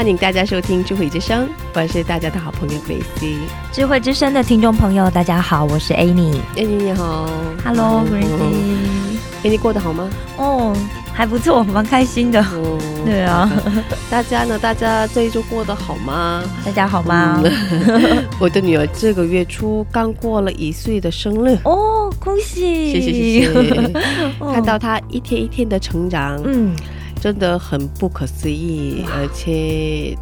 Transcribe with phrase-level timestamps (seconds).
[0.00, 3.36] 欢迎大家收听智慧之声，我是大家的好朋友维 C。
[3.70, 6.40] 智慧之声的听众朋友，大家好，我是 Amy。
[6.56, 7.28] Amy 你好
[7.62, 9.18] Hello 嗯 Gracie。
[9.44, 10.08] 哎，你过得好吗？
[10.38, 10.74] 哦，
[11.12, 12.40] 还不错，蛮开心的。
[12.40, 13.52] 哦， 对啊，
[14.08, 14.58] 大家呢？
[14.58, 16.42] 大家这一周过得好吗？
[16.64, 17.42] 大家好吗？
[17.44, 22.90] 嗯 我的女儿这个月初刚过了一岁的生日，哦，恭喜！
[22.90, 23.92] 谢谢谢谢，
[24.38, 26.74] 哦看到她一天一天的成长，嗯，
[27.20, 30.16] 真的很不可思议，而且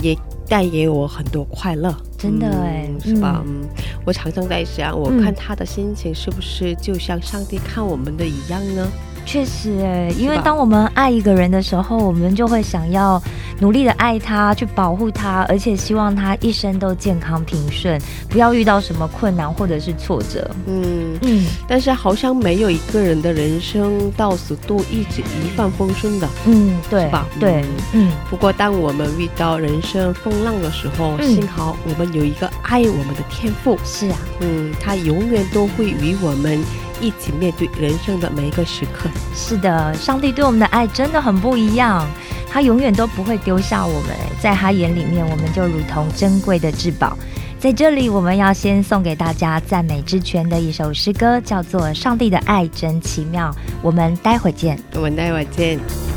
[0.00, 0.16] 也
[0.48, 1.94] 带给我很多快乐。
[2.16, 3.42] 真的哎嗯是吧？
[3.46, 3.68] 嗯，
[4.06, 8.90] 我常常在想，我看他的心情是不是就像上帝看我们的一样呢？
[9.26, 13.20] 确实哎，因为当我们爱一个人的时候，我们就会想要
[13.58, 20.48] 努力的爱他，去保护他，而且希望他一生都健康平顺，不要遇到什么困难或者是挫折。
[20.66, 21.46] 嗯，嗯。
[21.66, 26.28] 但是好像没有一个人的人生到死都一直一帆风顺的。
[26.46, 27.26] 嗯，对是吧？
[27.40, 28.12] 对，嗯。
[28.28, 31.34] 不过，当我们遇到人生风浪的时候，嗯。
[31.34, 36.62] 幸好我们有一个爱我们的天赋，是啊，嗯，他永远都会与我们
[37.04, 39.10] 一起面对人生的每一个时刻。
[39.34, 42.06] 是的，上帝对我们的爱真的很不一样，
[42.50, 47.16] 他永远都不会丢下我们，在他眼里面，我们就如同珍贵的至宝。
[47.58, 53.50] 在这里，我们要先送给大家赞美之泉的一首诗歌，叫做《上帝的爱真奇妙》。
[53.80, 54.78] 我们待会见。
[54.94, 56.13] 我们待会儿见。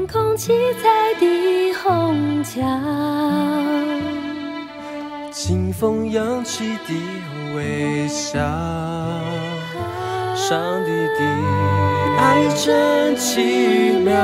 [0.00, 0.88] 天空七彩
[1.20, 2.62] 的虹桥，
[5.30, 8.38] 清风扬起的微笑，
[10.34, 11.20] 上帝的
[12.16, 14.16] 爱真奇妙，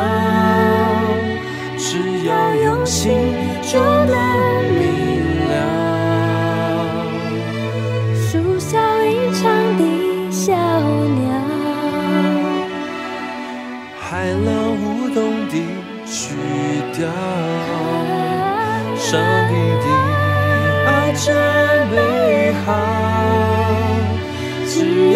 [1.77, 5.06] 只要用心就能明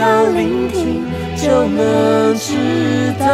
[0.01, 1.05] 要聆听，
[1.37, 3.27] 就能知道，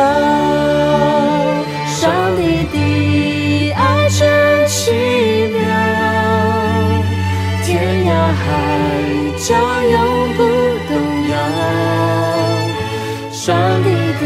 [1.86, 4.90] 上帝的爱真奇
[5.52, 5.60] 妙，
[7.64, 8.44] 天涯海
[9.38, 9.54] 角
[9.92, 9.94] 永
[10.34, 10.38] 不
[10.88, 10.90] 动
[11.30, 11.34] 摇，
[13.30, 13.44] 上
[13.84, 13.86] 帝
[14.18, 14.22] 的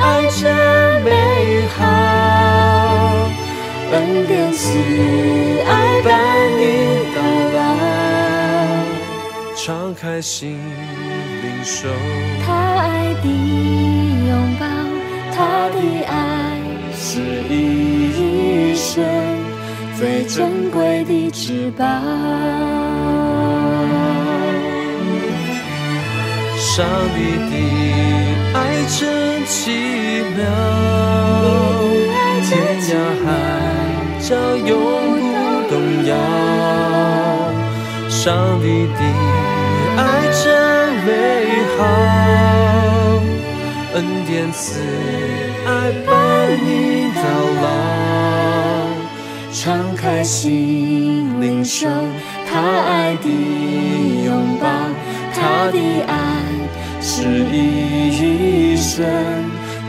[0.00, 0.40] 爱真
[1.02, 1.06] 美
[1.76, 1.78] 好，
[3.92, 3.94] 恩
[4.26, 4.62] 典慈
[5.68, 5.70] 爱
[6.00, 6.08] 伴
[6.58, 6.62] 你
[7.14, 7.16] 到
[7.58, 7.60] 老，
[9.54, 10.58] 敞开心
[12.44, 13.26] 他爱的
[14.28, 14.30] 拥
[14.60, 14.66] 抱，
[15.34, 15.76] 他的
[16.06, 16.12] 爱
[16.94, 19.02] 是一生
[19.98, 21.84] 最珍贵的至宝。
[26.58, 26.84] 上
[27.14, 27.18] 帝
[27.48, 27.52] 的
[28.52, 29.56] 爱真奇
[30.36, 30.44] 妙，
[32.42, 32.52] 天
[32.90, 32.92] 涯
[33.24, 33.26] 海
[34.20, 34.70] 角永
[35.32, 35.32] 不
[35.70, 35.72] 动
[36.04, 36.12] 摇。
[38.10, 39.00] 上帝的
[39.96, 40.02] 爱
[40.42, 40.44] 真
[41.06, 41.10] 美
[41.76, 41.84] 好，
[43.94, 43.96] 恩
[44.26, 44.80] 典慈
[45.66, 45.68] 爱
[46.06, 46.12] 伴
[46.64, 47.22] 你到
[47.62, 47.64] 老，
[49.52, 51.86] 敞开心灵受
[52.50, 53.28] 他爱的
[54.24, 54.66] 拥抱，
[55.34, 56.12] 他的爱
[57.02, 59.04] 是一生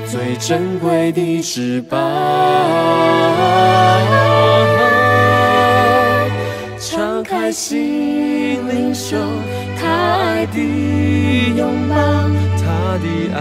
[0.05, 1.97] 最珍贵的至宝。
[6.77, 8.24] 敞开心
[8.67, 9.17] 领袖
[9.79, 10.59] 他爱的
[11.55, 11.95] 拥抱，
[12.57, 13.39] 他的爱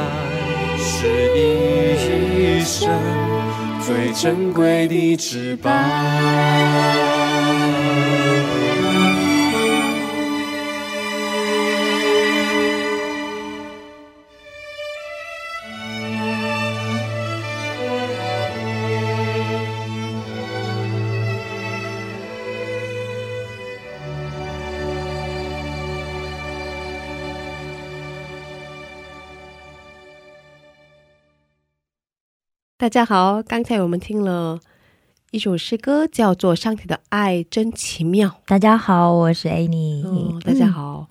[0.79, 1.07] 是
[1.37, 2.89] 一生
[3.81, 5.71] 最珍贵的至宝。
[32.85, 34.61] 大家好，刚才我们听了
[35.31, 38.29] 一首诗歌，叫做《上帝的爱真奇妙》。
[38.45, 40.03] 大家好，我是 Annie。
[40.05, 41.07] 嗯，大家好。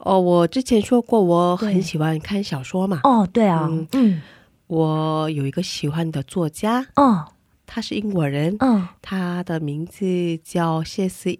[0.00, 3.00] 哦，我之前说过，我很喜欢看小说嘛。
[3.04, 4.22] 哦，对啊，嗯嗯
[4.66, 7.24] 我有一个喜欢的作家，哦
[7.64, 10.04] 他是英国人，嗯他的名字
[10.44, 11.30] 叫谢斯·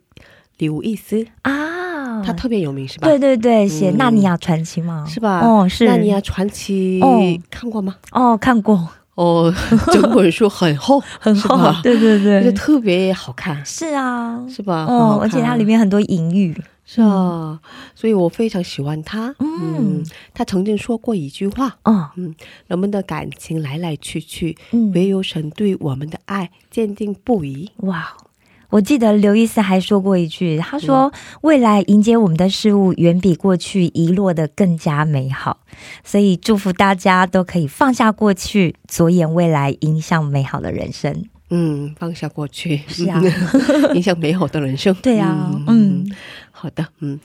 [0.56, 3.06] 刘易斯，啊，他特别有名，是吧？
[3.06, 5.40] 对对对，写《嗯纳尼亚传奇》嘛，是吧？
[5.40, 5.84] 哦，是。
[5.84, 7.96] 纳尼亚传奇、哦看过吗？
[8.12, 8.88] 哦，看过，
[9.18, 9.52] 哦，
[9.92, 14.86] 整本书很厚， 很厚对对而且，特别好看，是啊，是吧？
[14.86, 16.56] 很哦而且它里面很多隐喻，
[16.86, 17.58] 是啊，
[17.96, 19.34] 所以我非常喜欢他。
[19.40, 20.04] 嗯。
[20.32, 22.32] 他曾经说过一句话嗯
[22.68, 27.72] ，：“人们的感情来来去去，嗯，唯有神对我们的爱坚定不移。
[27.78, 28.16] 哇。
[28.70, 31.12] 我记得刘易斯还说过一句，他嗯说
[31.42, 35.60] ：“未来迎接我们的事物远比过去遗落的更加美好。”
[36.04, 43.22] 所以祝福大家都可以放下过去，着眼未来，迎向美好的人生。”嗯，放下过去，是啊，
[43.94, 44.94] 影响美好的人生。
[45.00, 46.06] 对啊，嗯，
[46.50, 47.18] 好的，嗯，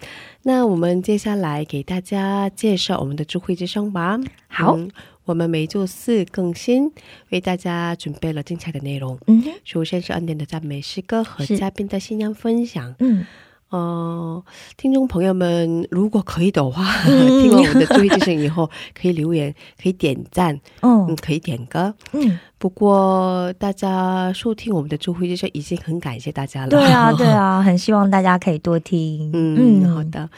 [0.43, 4.17] 那我们接下来给大家介绍我们的智慧之声吧。
[4.47, 4.89] 好嗯
[5.25, 6.91] 我们每周四更新，
[7.29, 9.17] 为大家准备了精彩的内容。
[9.27, 12.93] 嗯首先是恩典的赞美诗歌和嘉宾的信仰分享。
[12.99, 13.25] 嗯，
[13.69, 14.43] 呃，
[14.75, 21.95] 听众朋友们，如果可以的话，嗯听完我们的注意之声以后，可以留言，可以点赞，哦嗯，，可以点歌。
[22.11, 26.69] 嗯，不过大家收听我们的祝福之声，已经很感谢大家了。
[26.69, 29.31] 对啊，对啊，很希望大家可以多听。
[29.33, 30.29] 嗯，好的。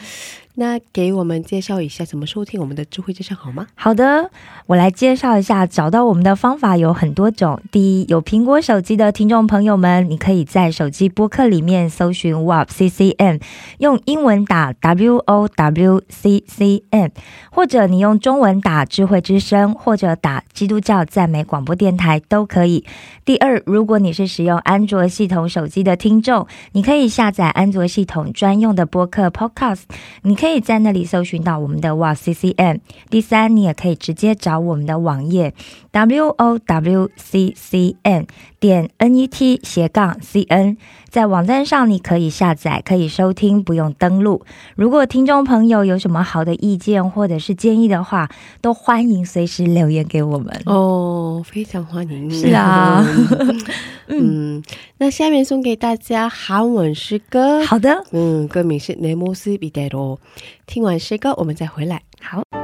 [0.55, 3.67] 那给我们介绍一下怎么收听我们的智慧之声好吗？
[3.75, 4.29] 好的，
[4.67, 7.59] 我来介绍一下，找到我们的方法有很多种。
[7.71, 13.41] 第一，有苹果手机的听众朋友们，你可以在手机播客里面搜寻 WAP CCM，
[13.79, 17.09] 用英文打 W O W C C M，
[17.51, 22.85] 或者你用中文打智慧之声，或者打基督教赞美广播电台都可以。
[23.25, 29.81] 第二，如果你是使用安卓系统手机的听众，你可以下载安卓系统专用的播客 Podcast，
[30.21, 32.79] 你可以可以在那里搜寻到我们的哇 C C N。
[33.09, 35.55] 第三，你也可以直接找我们的网页
[35.89, 38.27] w o w c c n
[38.64, 40.76] 点 n e t 斜杠 c n，
[41.08, 44.44] 在网站上你可以下载，可以收听，不用登录。
[44.76, 48.28] 如果听众朋友有什么好的意见或者是建议的话，
[48.60, 50.54] 都欢迎随时留言给我们。
[50.66, 52.30] 哦，非常欢迎。
[52.30, 53.04] 是啊
[54.08, 54.62] 嗯，
[54.98, 57.64] 那下面送给大家韩文诗歌。
[57.64, 60.18] 好的，嗯，歌名是《내모습이대로》。
[60.66, 62.02] 听完诗歌，我们再回来。
[62.20, 62.63] 好。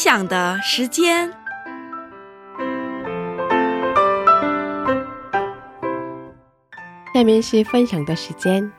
[0.00, 1.30] 分享的时间。
[7.12, 8.72] 下面是分享的时间，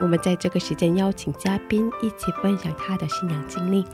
[0.00, 3.84] 我们在这个时间邀请嘉宾一起分享他的信仰经历。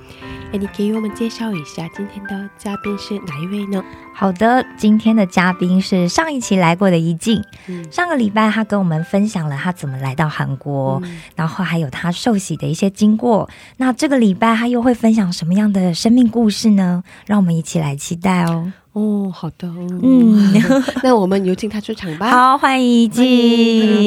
[0.53, 3.83] 哎，你给我们介绍一下今天的嘉宾是哪一位呢？
[4.14, 7.43] 好的，今天的嘉宾是上一期来过的一静。
[7.67, 13.49] 嗯上个礼拜他跟我们分享了他怎么来到韩国，嗯然后还有他受洗的一些经过。
[13.79, 17.03] 那这个礼拜他又会分享什么样的生命故事呢？
[17.27, 18.73] 让我们一起来期待哦。
[18.95, 19.69] 哦，好的，
[20.03, 20.53] 嗯，
[21.03, 22.31] 那我们有请他出场吧。
[22.31, 23.25] 好，欢迎一静，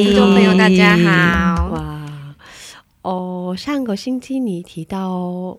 [0.05, 1.67] 听众朋友大家好。
[1.71, 2.35] 哇，
[3.01, 5.57] 哦，上个星期你提到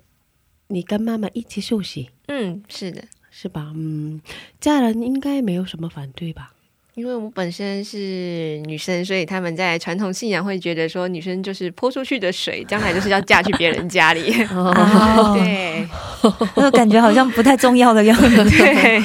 [0.68, 3.70] 你跟妈妈一起休息，嗯，是的，是吧？
[3.76, 4.22] 嗯，
[4.60, 6.52] 家人应该没有什么反对吧？
[6.98, 14.32] 因为我本身是女生，所以他们在传统信仰会觉得说，女生就是泼出去的水，将来就是要嫁去别人家里。
[14.50, 15.86] 哦， 对。
[16.56, 18.50] 那个感觉好像不太重要的样子。
[18.50, 18.98] 对，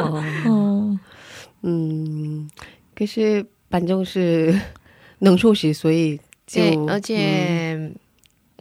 [0.00, 1.00] 哦，嗯，
[1.62, 2.50] 嗯，
[2.96, 4.58] 可是反正是
[5.20, 7.02] 能出席，所以就对，而嗯。
[7.02, 7.92] 且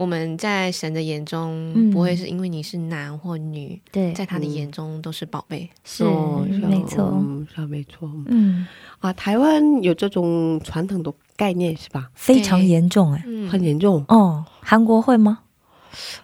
[0.01, 5.69] 我们在神的眼中，嗯不会是因为你是男或女，对，在他的眼中都是宝贝。
[5.83, 7.03] 是哦没错。
[7.13, 8.09] 嗯，是啊没错。
[8.25, 8.65] 嗯，
[8.97, 12.09] 啊，台湾有这种传统的概念是吧？
[12.15, 13.23] 非常严重哎。
[13.27, 14.03] 嗯，很严重。
[14.07, 15.41] 哦，韩国会吗？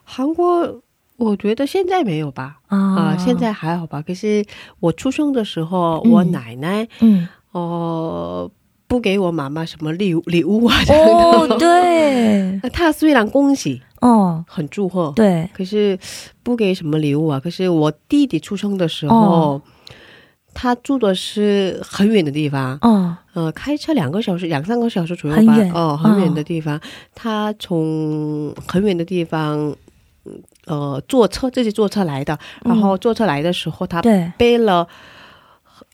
[0.04, 0.82] 韩国
[1.18, 2.60] 我觉得现在没有吧？
[2.70, 4.02] 啊、啊现在还好吧？
[4.02, 4.44] 可是
[4.80, 8.50] 我出生的时候，嗯我奶奶嗯，哦、
[8.88, 10.76] 不给我妈妈什么礼物礼物啊。
[10.90, 15.98] 哦，对，那 她虽然恭喜哦，很祝贺，对，可是
[16.44, 17.40] 不给什么礼物啊。
[17.40, 19.62] 可是我弟弟出生的时候，哦
[20.60, 25.54] 他住的是很远的地方，哦，呃，开车两个小时、两三个小时左右吧。
[25.76, 26.82] 哦，很远哦的地方，
[27.14, 29.56] 他从很远的地方，
[30.26, 32.36] 嗯呃，坐车自己坐车来的。
[32.66, 34.02] 然后坐车来的时候，他
[34.36, 34.88] 背了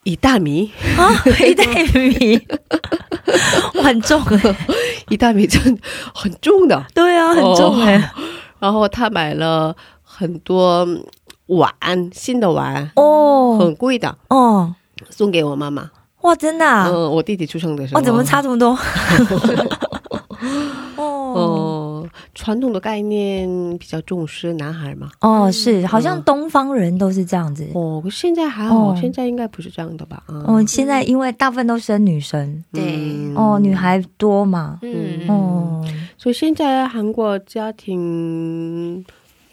[0.03, 1.09] 一大米，啊，
[1.45, 2.39] 一袋米，
[3.75, 4.55] 哇很重哎，
[5.09, 5.81] 一大米真的
[6.13, 6.85] 很重的。
[6.93, 8.11] 对啊，很重哎，
[8.59, 10.85] 然后他买了很多
[11.47, 11.71] 碗，
[12.13, 13.57] 新的碗，哦。
[13.59, 14.73] 很贵的，哦，
[15.09, 15.89] 送给我妈妈。
[16.21, 18.69] 哇，真的嗯、啊，我弟弟出生的时候，哇，怎么差这么多？
[20.97, 21.03] 哦。
[21.35, 21.62] 哦，
[22.33, 25.11] 传统的概念比较重视男孩嘛。
[25.21, 26.23] 哦，是，好像嗯。
[26.23, 27.67] 东方人都是这样子。
[27.73, 28.97] 哦，现在还好，哦。
[28.99, 30.23] 现在应该不是这样的吧？
[30.27, 32.95] 嗯哦，现在因为大部分都生女生，对。
[32.97, 35.85] 嗯哦，女孩多嘛，嗯，哦，
[36.17, 39.03] 所以现在韩国家庭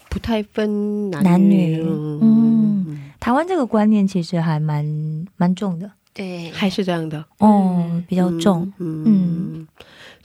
[0.08, 1.80] 不太分男男女。
[1.82, 3.00] 嗯，嗯。
[3.18, 4.84] 台湾这个观念其实还蛮
[5.36, 9.04] 蛮重的，对，还是这样的，哦，比较重，嗯。
[9.06, 9.66] 嗯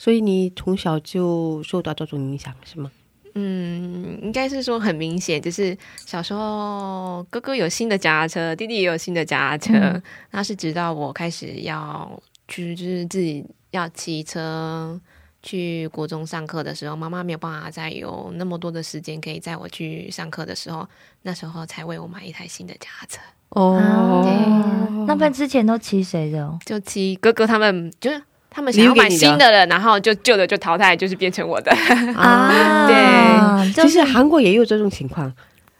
[0.06, 2.92] 所以你从小就受到这种影响是吗？
[3.34, 15.02] 嗯，应该是说很明显，就是小时候哥哥有新的脚踏车，弟弟也有新的脚踏车，嗯那是直到我开始要去，就是自己要骑车
[15.42, 20.88] 去国中上课的时候，妈妈没有办法再有那么多的时间可以载我去上课的时候，
[21.24, 26.60] 那时候才为我买一台新的脚踏车，哦啊那不然之前都骑谁的哦？
[26.64, 28.22] 就骑哥哥他们就是。
[28.56, 31.70] 他们想要买留给你的新的了，然后就旧的就淘汰，就是变成我的。
[32.16, 33.74] 啊， 对。
[33.74, 35.30] 就其实韩国也有这种情况，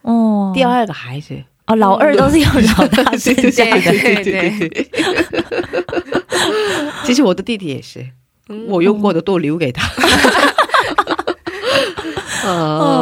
[0.02, 4.88] 哦，第二个孩子，哦，老二都是有老大 剩下的，对对对，
[7.06, 7.42] 其实我的。
[7.42, 8.06] 弟弟也是，
[8.68, 9.88] 我用过的都留给他。
[12.46, 12.95] 哦，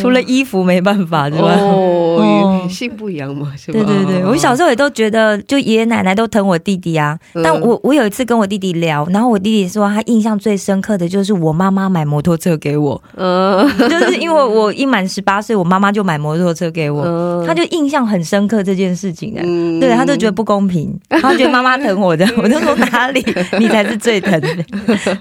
[0.00, 1.54] 除了衣服没办法，对吧？
[1.60, 3.78] 哦哦，性不一样嘛，是吧？
[3.78, 7.18] 对对对，我小时候也都觉得，就爷爷奶奶都疼我弟弟啊。
[7.34, 7.42] 嗯。
[7.42, 13.68] 但我我有一次跟我弟弟聊，然后我弟弟说他印象最深刻的就是我妈妈买摩托车给我，嗯。
[13.88, 17.46] 就是因为我一满十八岁，我妈妈就买摩托车给我，嗯。
[17.46, 19.80] 他就印象很深刻这件事情哎、嗯。
[19.80, 23.24] 对，他就觉得不公平，他觉得妈妈疼我的， 我就说哪里，
[23.58, 24.48] 你才是最疼的。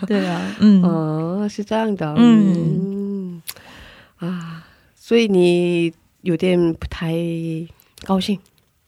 [0.07, 2.53] 对啊，嗯，哦，是这样的，嗯。
[2.55, 3.41] 嗯。
[4.19, 4.48] 啊，
[5.09, 5.91] 所以你
[6.21, 7.11] 有点不太
[8.05, 8.37] 高兴，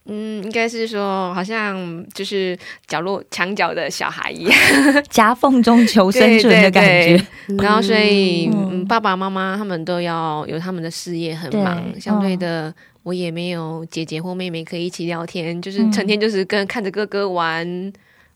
[0.06, 2.56] 嗯，应该是说，好像就是
[2.86, 4.54] 角落墙角的小孩一样，
[5.10, 7.18] 夹缝中求生存的感觉。
[7.48, 15.92] 对然后所以，嗯嗯，爸爸妈妈他们都要有他们的事业很忙，对相对的，我也没有姐姐或妹妹可以一起聊天，就是嗯。
[15.92, 17.92] 成天就是跟看着哥哥玩。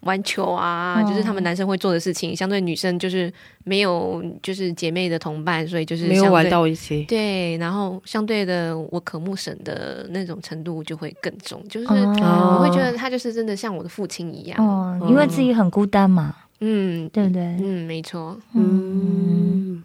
[0.05, 3.31] 玩球啊，哦就是他们男生会做的事情，相对女生就是
[3.63, 12.57] 没有就是姐妹的同伴，所以就是没有玩到一起，对，然后相对的，我渴慕神的那种程度就会更重，就是哦。
[12.59, 14.65] 我会觉得他就是真的像我的父亲一样。
[14.65, 17.41] 哦，因为自己很孤单嘛，嗯，对不对？
[17.43, 19.83] 嗯，没错，嗯，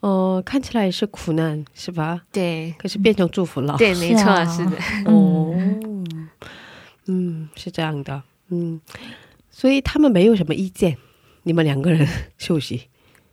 [0.00, 2.22] 哦，看起来也是苦难，是吧？
[2.30, 2.72] 对。
[2.78, 4.44] 可是变成祝福了，对，没错，是啊。
[4.44, 4.76] 是的。
[5.06, 5.52] 哦，
[7.06, 8.80] 嗯，是这样的，嗯，
[9.50, 10.96] 所以他们没有什么意见，
[11.42, 12.06] 你们两个人
[12.38, 12.88] 休息，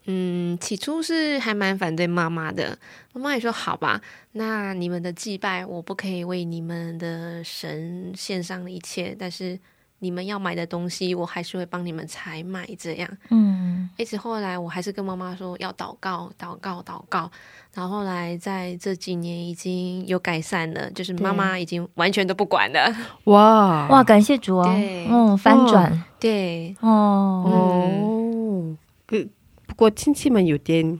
[0.05, 2.77] 嗯，起初是还蛮反对妈妈的，
[3.13, 4.01] 妈妈也说好吧，
[4.33, 9.59] 那你们的祭拜我不可以为你们的神献上一切，但是
[9.99, 13.17] 你们要买的东西我还是会帮你们采买，这样。
[13.29, 17.31] 嗯一直后来我还是跟妈妈说要祷告，祷告，祷告。
[17.73, 22.95] 然后后来在这几年已经有改善了，就是妈妈已经完全都不管了。
[23.25, 23.87] 哇。
[23.87, 25.07] 哇，感谢主哦，对。
[25.09, 26.03] 嗯，翻转。
[26.19, 29.17] 对，哦，哦，可
[29.65, 30.99] 不过亲戚们有点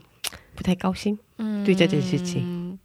[0.56, 1.64] 不太高兴，嗯。
[1.64, 2.78] 对这件事情。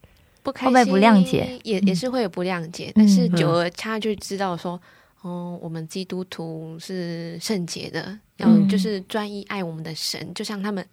[0.44, 1.60] 不开心，会不会不谅解？
[1.64, 3.36] 也嗯也是会有不谅解，但是嗯。
[3.36, 4.80] 久而他就知道说，
[5.22, 8.70] 哦，我们基督徒是圣洁的，要嗯。
[8.70, 10.86] 就是专一爱我们的神，就像他们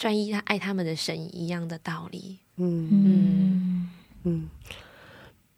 [0.00, 2.38] 专一爱他们的神一样的道理。
[2.56, 2.88] 嗯。
[2.90, 3.90] 嗯，
[4.24, 4.48] 嗯，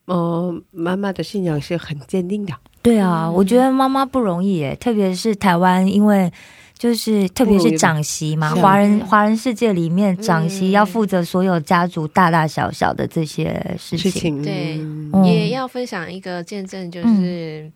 [0.07, 2.53] 哦，妈妈的信仰是很坚定的，
[2.83, 3.35] 对啊，嗯。
[3.35, 6.33] 我觉得妈妈不容易耶，特别是台湾，因为
[6.77, 14.11] 就是特别是长媳嘛，华人华人世界里面，长嗯媳要负责所有家族大大小小的这些事情。
[14.11, 14.81] 事情，对
[15.25, 17.71] 也要分享一个见证，就是、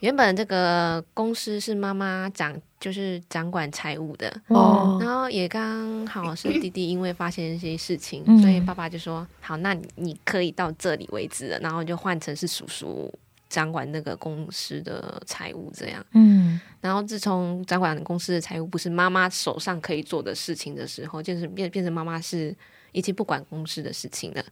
[0.00, 13.12] 原本这个公司是妈妈掌，就是掌管财务的，哦然后也刚好是弟弟因为发现一些事情，嗯所以爸爸就说：“好，那你你可以到这里为止了。”然后就换成是叔叔
[13.48, 16.04] 掌管那个公司的财务这样。
[16.12, 22.54] 嗯然后自从掌管公司的财务不是妈妈手上可以做的事情的时候，就是变变成妈妈是
[22.92, 24.44] 已经不管公司的事情了，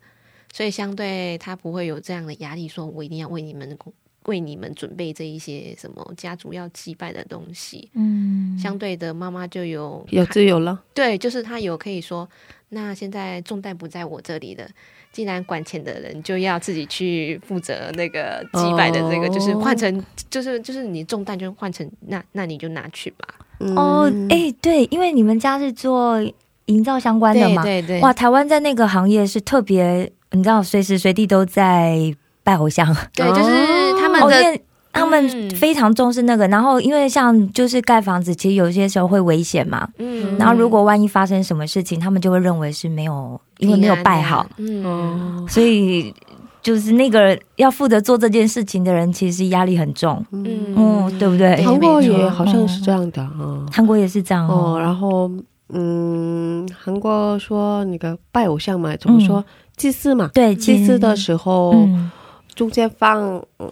[0.53, 3.93] 所以相对他不会有这样的压力，说我一定要为你们公
[4.25, 7.89] 为你们准备这一些什么家族要祭拜的东西。
[7.95, 12.29] 嗯，相对的，妈妈就有有自由了，对，就是她有可以说，
[12.71, 14.67] 那现在重担不在我这里了。
[15.13, 23.29] 既然管钱的人就要自己去负责那个祭拜的这个，就是哦换成，就是就是你重担就换成那那你就拿去吧。
[23.77, 26.21] 哦，嗯哎、对，因为你们家是做
[26.65, 32.93] 营造相关的嘛，对对哇，台湾在那个行业是特别，你知道，随时随地都在拜偶像。
[33.15, 33.74] 对，就是他
[34.15, 35.51] 们哦，的因为他们嗯。
[35.57, 40.37] 非常重视那个，然后因为像就是盖房子，其实有些时候会危险嘛，嗯。
[40.39, 46.15] 然后如果万一发生什么事情，他们就会认为是没有，因为没有拜好，，嗯，哦，所以
[46.63, 50.75] 就是那个要负责做这件事情的人，其实压力很重，嗯。
[50.77, 51.63] 嗯，对不对？
[51.65, 53.67] 韩国也好像是这样的啊。
[53.73, 55.31] 韩国也是这样哦，哦，然后
[55.71, 59.45] 嗯，韩国说那个拜偶像嘛，怎么说、
[59.77, 60.31] 祭祀嘛？
[60.33, 62.11] 对，祭祀的时候、嗯，
[62.55, 63.21] 中间放、
[63.57, 63.71] 呃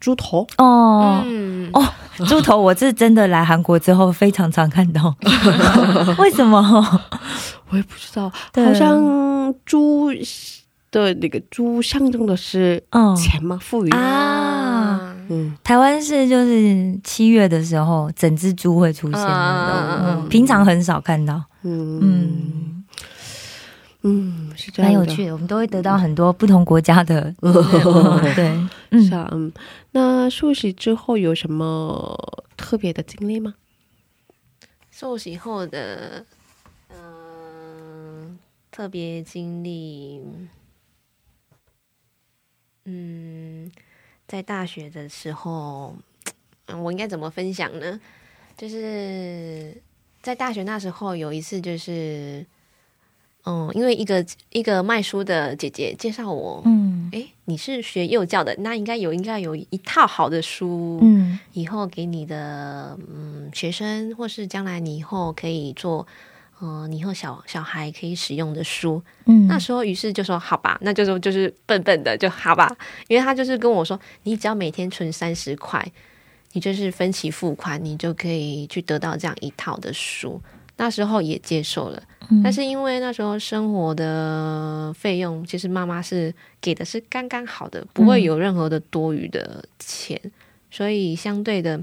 [0.00, 1.70] 猪头，哦，嗯。
[1.72, 1.84] 哦
[2.26, 5.14] 猪头， 我是真的来韩国之后非常常看到，
[6.18, 6.60] 为什么？
[7.70, 10.10] 我也不知道，好像猪
[10.90, 13.14] 的那个猪象征的是嗯。
[13.14, 13.90] 钱嘛，富裕。
[13.90, 19.20] 啊，嗯，台湾是就是七月的时候，整只猪会出现
[20.28, 22.77] 平常很少看到，嗯
[24.08, 27.52] 嗯，嗯，是这样的，蛮有趣的，我们都会得到很多不同国家的，嗯
[28.34, 28.48] 对，
[28.90, 29.52] 嗯是啊，嗯，
[29.92, 32.16] 那受洗之后有什么
[32.56, 33.54] 特别的经历吗？
[34.90, 36.24] 受洗后的
[36.90, 38.38] 嗯、
[38.70, 40.20] 特别经历，
[42.84, 43.70] 嗯，
[44.26, 45.94] 在大学的时候，
[46.66, 48.00] 嗯，我应该怎么分享呢？
[48.56, 49.80] 就是
[50.20, 52.44] 在大学那时候有一次，就是
[53.48, 66.06] 嗯，因为一个一个卖书的姐姐介绍我，嗯哎，你是学幼教的，那应该有应该有一套好的书，嗯以后给你的嗯学生，或是将来你以后可以做，
[66.60, 69.02] 呃，你以后小小孩可以使用的书。
[69.24, 72.70] 嗯，那时候于是就说好吧，那就是就是笨笨的就好吧，
[73.06, 75.90] 因为他就是跟我说，你只要每天存三十块，
[76.52, 80.38] 你就是分期付款，你就可以去得到这样一套的书。
[80.80, 82.00] 那时候也接受了，
[82.30, 82.40] 嗯。
[82.42, 90.20] 但是因为那时候生活的费用，其实妈妈是给的是刚刚好的，不会有任何的多余的钱，
[90.70, 91.80] 所以相对的，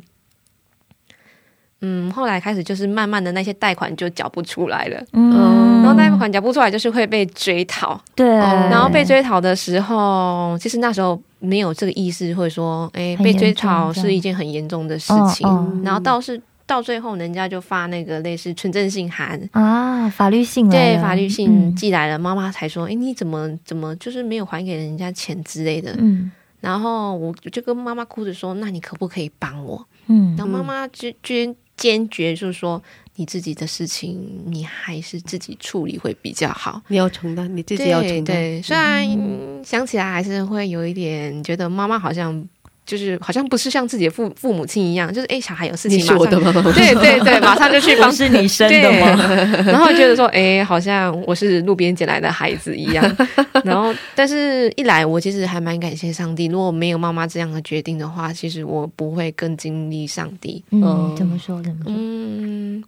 [1.81, 15.47] 嗯，后来开始就是慢慢的那些贷款就缴不出来了，嗯，然后贷款缴不出来就是会被追讨，对，然后被追讨的时候，其实那时候没有这个意识，或者说，哎，很被追讨是一件很严重的事情。
[15.83, 25.95] 然后倒是到最后，人家就发那个类似纯正信函，啊，法律性来了对法律信嗯寄来了，妈妈才说，哎，你怎么怎么就是没有还给人家钱之类的。
[25.99, 29.85] 嗯然后我就跟妈妈哭着说，那你可不可以帮我？
[30.07, 32.81] 嗯然后妈妈就坚坚决就是说，
[33.17, 36.81] 你自己的事情你还是自己处理会比较好。
[36.87, 38.23] 你要承担，你自己要承担。
[38.23, 42.47] 对对，虽然、嗯想起来还是会有一点觉得妈妈好像
[42.85, 49.07] 就是好像不是像自己的父父母亲一样，就是哎小孩有事情你是马的妈妈， 对对对，马上就去帮是你生的吗？
[49.65, 53.03] 然后觉得说，哎，好像我是路边捡来的孩子一样。
[53.65, 56.45] 然后，但是一来，我其实还蛮感谢上帝。
[56.45, 60.63] 如果没有妈妈这样的决定的话，其实我不会更经历上帝。
[60.69, 61.93] 嗯，怎么说怎么说？
[61.95, 62.83] 嗯，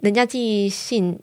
[0.00, 1.18] 人家寄信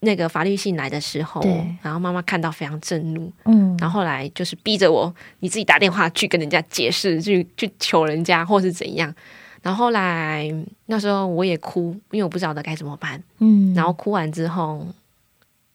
[0.00, 1.42] 那个法律信来的时候，
[1.82, 9.14] 然后妈妈看到非常震怒，嗯，然后后来就是逼着我，你自己打电话去跟人家解释，去去求人家，或是怎样。
[9.62, 10.50] 然后后来
[10.86, 13.22] 那时候我也哭，因为我不晓得该怎么办。
[13.38, 14.86] 嗯，然后哭完之后，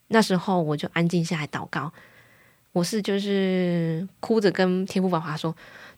[0.08, 1.92] 那时候我就安静下来祷告。
[2.72, 5.56] 我是就是哭着跟天父爸爸说：“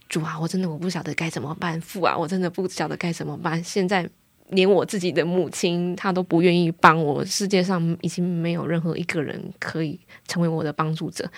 [0.08, 3.64] 主啊，我真的我不晓得该怎么办，父啊，我真的不晓得该怎么办。
[3.64, 4.08] 现在
[4.50, 11.30] 连我自己的母亲她都不愿意帮我，世界上已经没有任何一个人可以成为我的帮助者，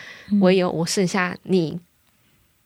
[0.41, 1.79] 唯有我剩下你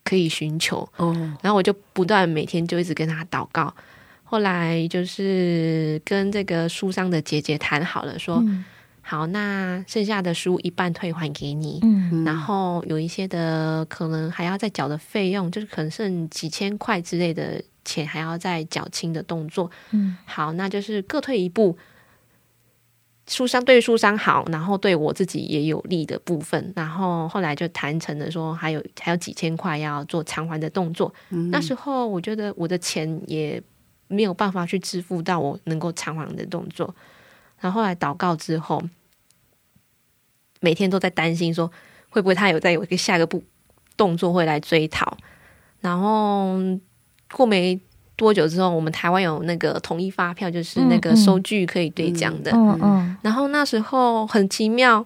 [0.04, 3.74] 可以寻求。”哦，然后我就不断每天就一直跟他祷告。
[4.22, 8.64] 后来就是跟这个书商的姐姐谈好了，说、嗯。
[9.06, 12.24] 好，那剩下的书一半退还给你，嗯。
[12.24, 19.70] 然后有一些的可能还要再缴的费用，就是可能剩几千块之类的钱还要再缴清的动作。
[19.90, 21.76] 嗯好，那就是各退一步。
[23.26, 31.10] 书商对书商好，然后对我自己也有利的部分，然后后来就谈成了说还有还有几千块要做偿还的动作。
[31.50, 33.62] 那时候我觉得我的钱也
[34.08, 36.94] 没有办法去支付到我能够偿还的动作，
[37.60, 38.82] 然后后来祷告之后，
[40.60, 41.72] 每天都在担心说
[42.10, 43.42] 会不会他有在有一个下个步
[43.96, 45.16] 动作会来追讨，
[45.80, 46.58] 然后
[47.32, 47.78] 过没
[48.16, 53.16] 多久之后，我们台湾有那个统一发票，就是那个收据可以兑奖的，嗯嗯。
[53.22, 55.04] 然后那时候很奇妙，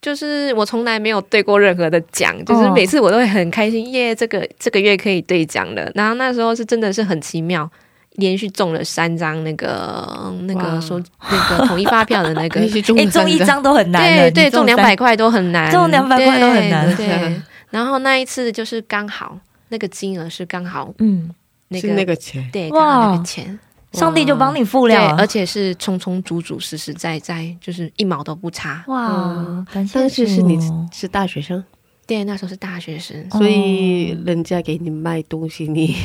[0.00, 5.90] 就是我从来没有兑过任何的奖，就是每次我都会很开心，耶，这个这个月可以兑奖了。
[5.94, 7.70] 然后那时候是真的是很奇妙，
[8.12, 10.80] 连续中了三张那个那个哇。
[10.80, 10.98] 收
[11.30, 17.06] 那个统一发票的那个 你，是中哎，了中一张都很难，对对，中两百块都很难，中200块都很难对。
[17.06, 17.42] 对。
[17.70, 21.30] 然后那一次就是刚好那个金额是刚好嗯，
[21.68, 23.58] 那个那个钱，对，哇刚好那个钱。
[23.92, 28.84] 上帝就帮你付对，了，而且是充充足足、实实在在，就是一毛都不差。
[28.86, 30.58] 哇，感谢当时是你
[30.92, 31.64] 是大学生，
[32.06, 33.38] 对，那时候是大学生，哦。
[33.38, 35.96] 所以人家给你卖东西，你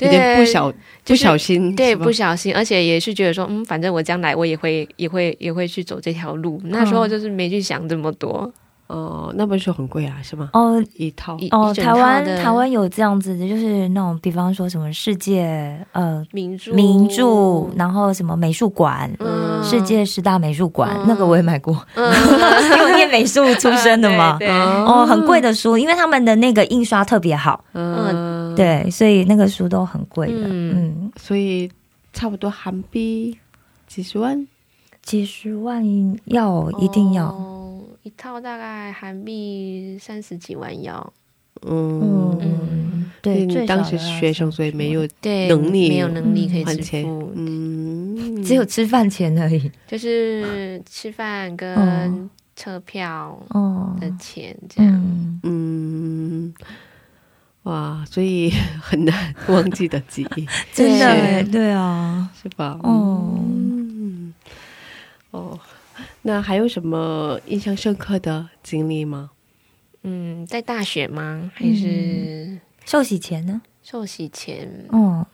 [0.00, 6.60] 有点不小不就是小心，对，不小心，而且也是觉得说，嗯，反正我将来我也会也会也会去走这条路。
[6.64, 8.52] 那时候就是没去想这么多。
[8.88, 10.50] 哦，那本书很贵啊，是吗？
[10.54, 19.46] 哦一套哦，台湾台湾有这样子的，就是那种，比方说什么世界呃名著，名著，然后什么美术馆，嗯。
[19.62, 21.04] 世界十大美术馆，嗯。
[21.06, 22.12] 那个我也买过，嗯。
[22.78, 24.38] 因为念美术出身的嘛。
[24.38, 24.56] 对， 对。
[24.56, 30.48] 哦，很贵的书，因为他们的那个印刷特别好，嗯，，对，所以那个书都很贵的。
[30.48, 30.72] 嗯。
[30.76, 31.70] 嗯，所以
[32.12, 33.36] 差不多韩币
[33.86, 34.46] 几十万，
[35.02, 35.84] 几十万
[36.26, 37.57] 要一定要，哦
[38.02, 41.12] 一套大概韩币三十几万要。
[41.62, 42.38] 嗯。
[42.40, 47.32] 嗯，对，你当时是学生，所以没有对，能力没有能力可以支还钱付，。
[47.34, 49.70] 嗯，只有吃饭钱而已。
[49.86, 51.54] 就是吃饭哦。
[51.56, 54.92] 跟车票哦，的钱这样。
[54.94, 56.54] 嗯，嗯，
[57.64, 58.50] 哇，所以
[58.82, 62.78] 很难忘记的记忆， 真的对啊，是吧？
[62.82, 63.38] 哦。
[63.40, 64.34] 嗯，
[65.30, 65.58] 哦，
[66.28, 69.30] 那还有什么印象深刻的经历吗？
[70.02, 71.50] 嗯，在大学吗？
[71.54, 73.62] 还嗯是寿喜前呢？
[73.82, 74.68] 受洗前？
[74.90, 75.26] 哦，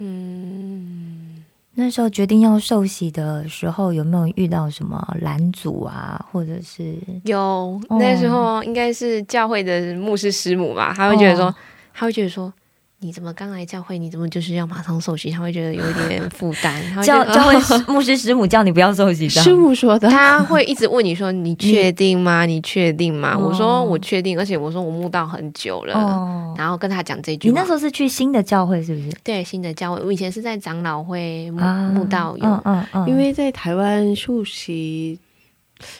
[0.00, 1.42] 嗯，
[1.76, 7.40] 那时候决定要受洗的时候，有没有遇到什么拦阻啊，或者是有
[7.88, 11.54] 哦那时候应该是教会的牧师师母吧，他会觉得说，哦
[11.94, 12.52] 他会觉得说。
[13.00, 13.98] 你怎么刚来教会？
[13.98, 15.30] 你怎么就是要马上受洗？
[15.30, 17.54] 他会觉得有一点负担，教教会
[17.92, 19.30] 牧师师母叫你不要受洗的？
[19.42, 22.46] 师母说的，他会一直问你说：“你确定吗？
[22.46, 25.94] 你确定吗？”哦我说：“我确定，而且我说我慕道很久了。
[25.94, 27.52] 哦，然后跟他讲这句话。
[27.52, 29.10] 你那时候是去新的教会是不是？
[29.22, 35.18] 对新的教会，我以前是在长老会慕啊，慕道有，嗯嗯嗯，因为在台湾受洗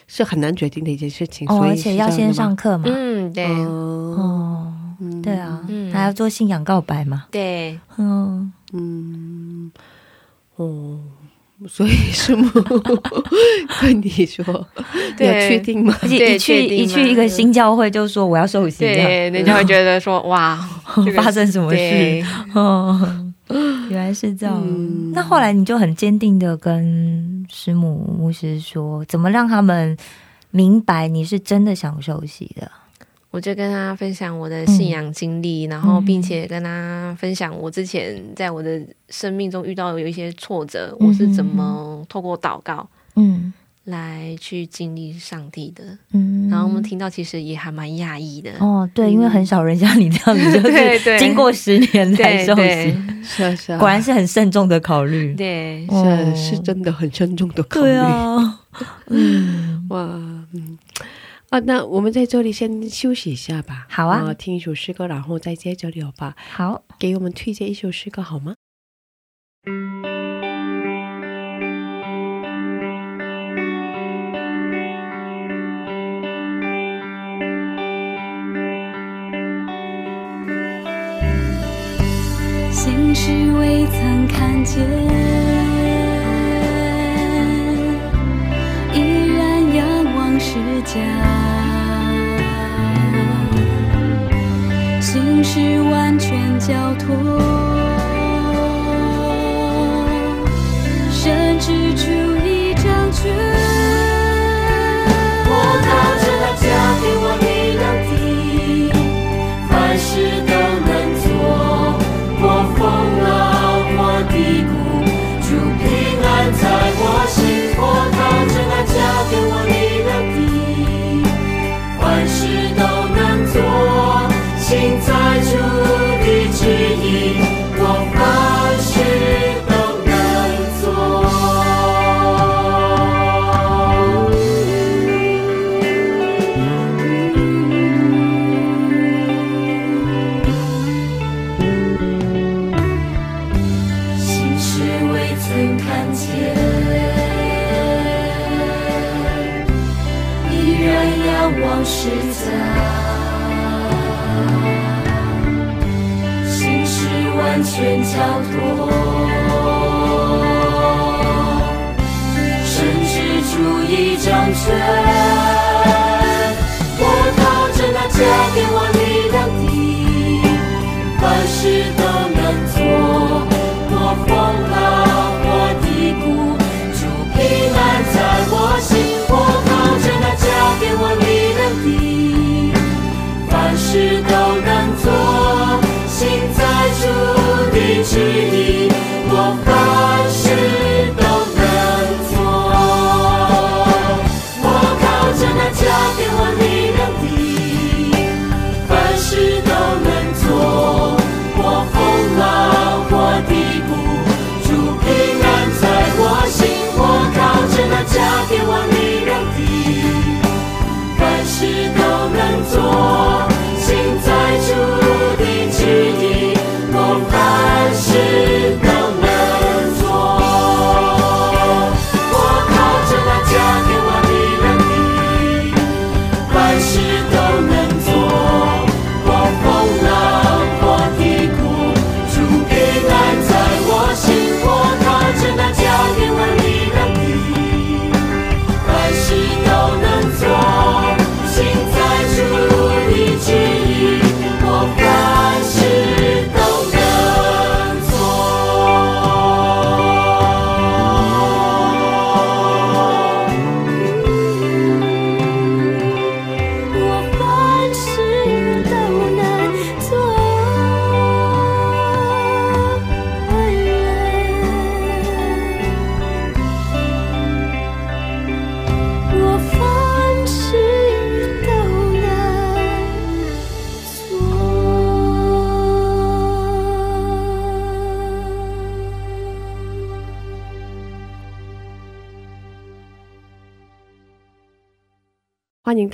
[0.07, 2.85] 是很难决定的一件事情，哦，所以而且要先上课嘛。
[2.87, 5.93] 嗯，对，哦，哦，嗯对啊，嗯。
[5.93, 7.27] 还要做信仰告白嘛。
[7.31, 9.71] 对，嗯，嗯，
[10.57, 10.99] 哦，
[11.69, 12.49] 所以师母
[13.81, 14.45] 跟你说，
[15.19, 15.97] 你确定吗？
[16.03, 18.85] 而且一去一去一个新教会就说我要受洗，
[19.33, 20.57] 你就会觉得说：“哇，
[21.17, 22.25] 发生什么事？
[22.55, 23.25] 哦，
[23.89, 24.63] 原来是这样。
[24.67, 25.13] 嗯。
[25.13, 29.97] 那后来你就很坚定的跟师母牧师说，怎么让他们
[30.51, 32.71] 明白你是真的想受洗的？
[33.37, 43.53] 我就跟他分享我的信仰经历，然后嗯并且跟他分享我之前在我的生命中遇到有一些挫折，嗯我是怎么透过祷告嗯
[43.85, 45.85] 来去经历上帝的。
[46.15, 48.53] 嗯然后我们听到，其实也还蛮讶异的。
[48.59, 55.35] 哦，对，因为很少人像你这样子， 就是经过十年才受洗，是啊是啊，果然是很慎重的考虑。
[55.35, 57.89] 对，哦是啊是真的很慎重的考虑。
[57.89, 58.61] 对啊，
[59.09, 60.01] 嗯， 哇，
[60.55, 60.79] 嗯。
[61.51, 63.87] 啊，那我们在这里先休息一下吧。
[63.89, 66.35] 好啊呃听一首诗歌，然后再接着聊吧。
[66.37, 68.55] 好，给我们推荐一首诗歌好吗？
[82.73, 84.85] 心事未曾看见，
[90.57, 90.95] 仰望世家。
[95.01, 97.15] 心事完全交托，
[101.11, 102.11] 甚至出
[102.45, 103.86] 一张嘴。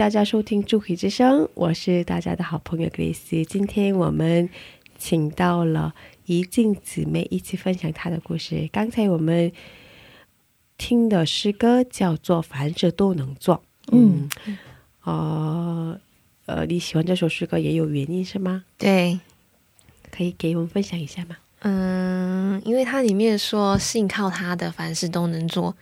[0.02, 3.44] 大家收听《祝福之声》，我是大家的好朋友格蕾丝。
[3.44, 4.50] 今天我们
[4.98, 5.94] 请到了
[6.26, 8.68] 怡静姊妹一起分享她的故事。
[8.72, 9.52] 刚才我们
[10.76, 13.54] 听的诗歌叫做《凡事都能做》。
[13.92, 14.28] 嗯，
[15.04, 15.96] 呃
[16.46, 18.64] 呃，你喜欢这首诗歌也有原因是吗？
[18.76, 19.20] 对，
[20.10, 21.36] 可以给我们分享一下吗？
[21.60, 25.76] 嗯，因为它里面说信靠他的凡事都能做，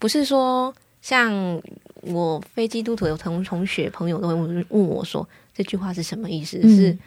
[0.00, 1.62] 不是说像
[2.02, 6.58] 我非基督徒的同同学朋友都会问问我说这句话是什么意思？
[6.62, 6.98] 嗯是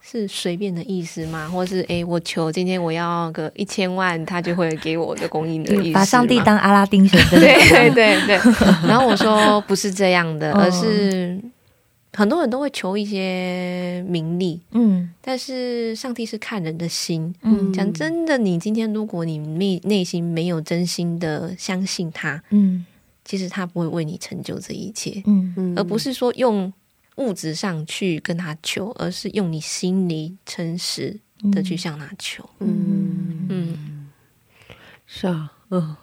[0.00, 1.48] 是随便的意思吗？
[1.48, 5.92] 或是诶，我求今天我要个一千万，他就会给我的供应的意思？
[5.92, 8.36] 把上帝当阿拉丁神灯， 对对对对。
[8.88, 11.38] 然后我说不是这样的，哦而是
[12.12, 17.34] 很多人都会求一些名利，嗯但是上帝是看人的心。
[17.42, 22.86] 嗯讲真的，你今天如果你内内心没有真心的相信他，嗯
[23.28, 25.52] 其实他不会为你成就这一切，嗯。
[25.58, 25.74] 嗯。
[25.76, 26.72] 而不是说用
[27.16, 31.20] 物质上去跟他求，而是用你心里诚实
[31.52, 32.42] 的去向他求。
[32.60, 33.46] 嗯。
[33.50, 34.08] 嗯，
[35.06, 35.94] 是啊，嗯。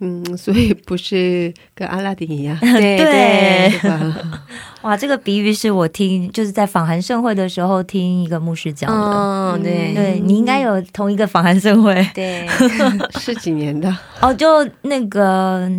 [0.00, 2.98] 嗯，所以不是跟阿拉丁一样， 对。
[2.98, 3.72] 对？
[4.82, 8.98] 哇，这个比喻是我听就是在访韩盛会的时候听一个牧师讲的。
[8.98, 9.94] 嗯，对。
[9.94, 11.94] 对你应该有同一个访韩盛会。
[12.12, 12.44] 对，
[13.20, 13.96] 是几年的？
[14.20, 15.70] 哦，就那个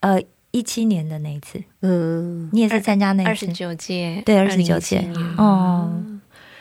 [0.00, 5.00] 呃一七年的那一次，嗯，你也是参加那二十九届，对二十九届。
[5.00, 5.36] 2017年。
[5.36, 6.04] 哦。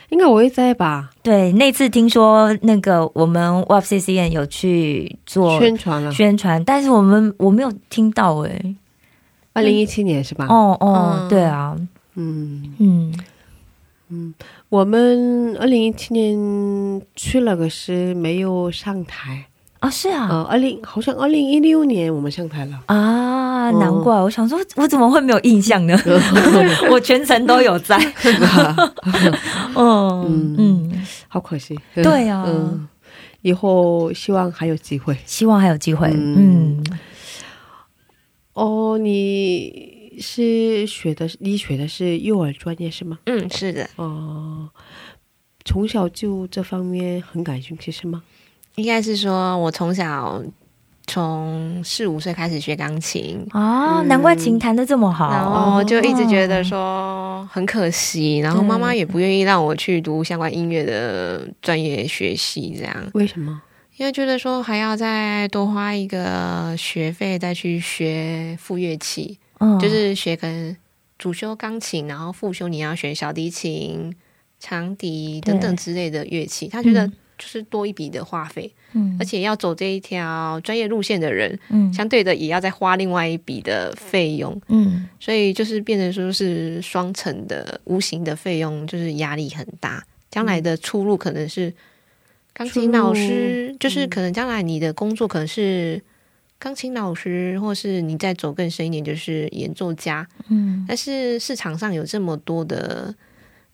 [0.09, 1.09] 应该我也在吧？
[1.21, 8.75] 对，那次听说那个我们 WAPCCN 有去做宣传了，宣传，但是我们我没有听到哎、
[9.51, 10.45] 二零一七年是吧？
[10.47, 11.27] 哦哦，嗯。
[11.27, 11.75] 对啊，
[12.15, 14.33] 嗯，嗯。
[14.69, 19.47] 我们二零一七年去了，可是没有上台。
[19.79, 22.79] 啊是啊、呃，二零好像二零一六年我们上台了。
[22.87, 25.97] 啊，哦难怪我想说，我怎么会没有印象呢？
[26.89, 27.97] 我全程都有在，
[29.75, 31.77] 嗯嗯嗯，好可惜。
[31.93, 32.87] 对啊嗯，
[33.41, 35.15] 以后希望还有机会。
[35.25, 36.99] 希望还有机会，嗯嗯
[38.53, 43.19] 哦，你是学的，你学的是幼儿专业是吗？
[43.27, 44.69] 嗯，是的，哦，
[45.63, 48.23] 从小就这方面很感兴趣是吗？
[48.77, 50.39] 应该是说我从小
[51.07, 63.61] 从四五岁开始学钢琴，哦，嗯难怪琴弹的这么好，然后就一直觉得说很可惜，然后妈妈也不愿意让我去读相关音乐的专业学习，这样，为什么？
[63.97, 69.79] 因为觉得说还要再多花一个学费再去学副乐器，嗯。
[69.79, 70.77] 就是学跟
[71.17, 74.13] 主修钢琴，然后副修你要学小提琴、
[74.59, 79.15] 长笛等等之类的乐器，他觉得就是多一笔的花费，嗯。
[79.19, 81.93] 而且要走这一条专业路线的人，嗯。
[81.93, 85.07] 相对的也要再花另外一笔的费用，嗯。
[85.19, 90.03] 所以就是变成说是双层的无形的费用，就是压力很大。
[90.29, 91.73] 将来的出路可能是
[92.53, 96.01] 钢琴老师，就是可能将来你的工作可能是
[96.59, 100.27] 钢琴老师，或是你再走更深一点，就是演奏家。
[100.49, 100.85] 嗯。
[100.87, 103.15] 但是市场上有这么多的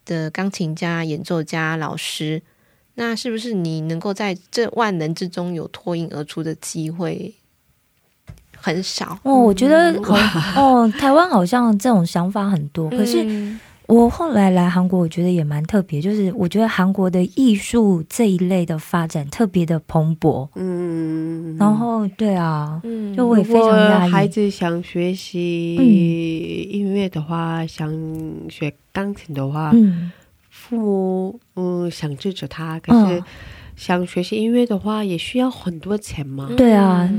[0.04, 2.40] 的钢琴家、演奏家、老师，
[2.94, 7.34] 那是不是你能够在这万人之中有脱颖而出的机会
[8.56, 9.18] 很少？
[9.24, 10.16] 哦，我觉得好
[10.60, 20.48] 哦，台湾好像这种想法很多，可是嗯我后来来韩国，我觉得也蛮特别，就是我觉得韩国的艺术这一类的发展特别的蓬勃。
[20.54, 24.10] 嗯，然后，对啊，嗯就我也非常压抑。
[24.10, 25.84] 孩子想学习嗯
[26.72, 27.92] 音乐的话，想
[28.48, 30.10] 学钢琴的话，嗯
[30.68, 33.24] 父母嗯想支持他，可是嗯，
[33.76, 36.48] 想学习音乐的话，也需要很多钱嘛。
[36.56, 37.10] 对啊。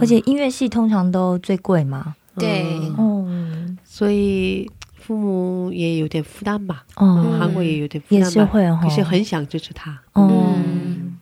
[0.00, 2.14] 而且音乐系通常都最贵嘛。
[2.36, 2.64] 对。
[2.64, 2.94] 嗯。
[2.96, 6.84] 哦所以父母也有点负担吧。
[6.96, 7.24] 哦。
[7.26, 9.98] 嗯，韩国也有点负也担吧，是会哦，可是很想支持他。
[10.12, 10.54] 哦。
[10.56, 11.16] 嗯，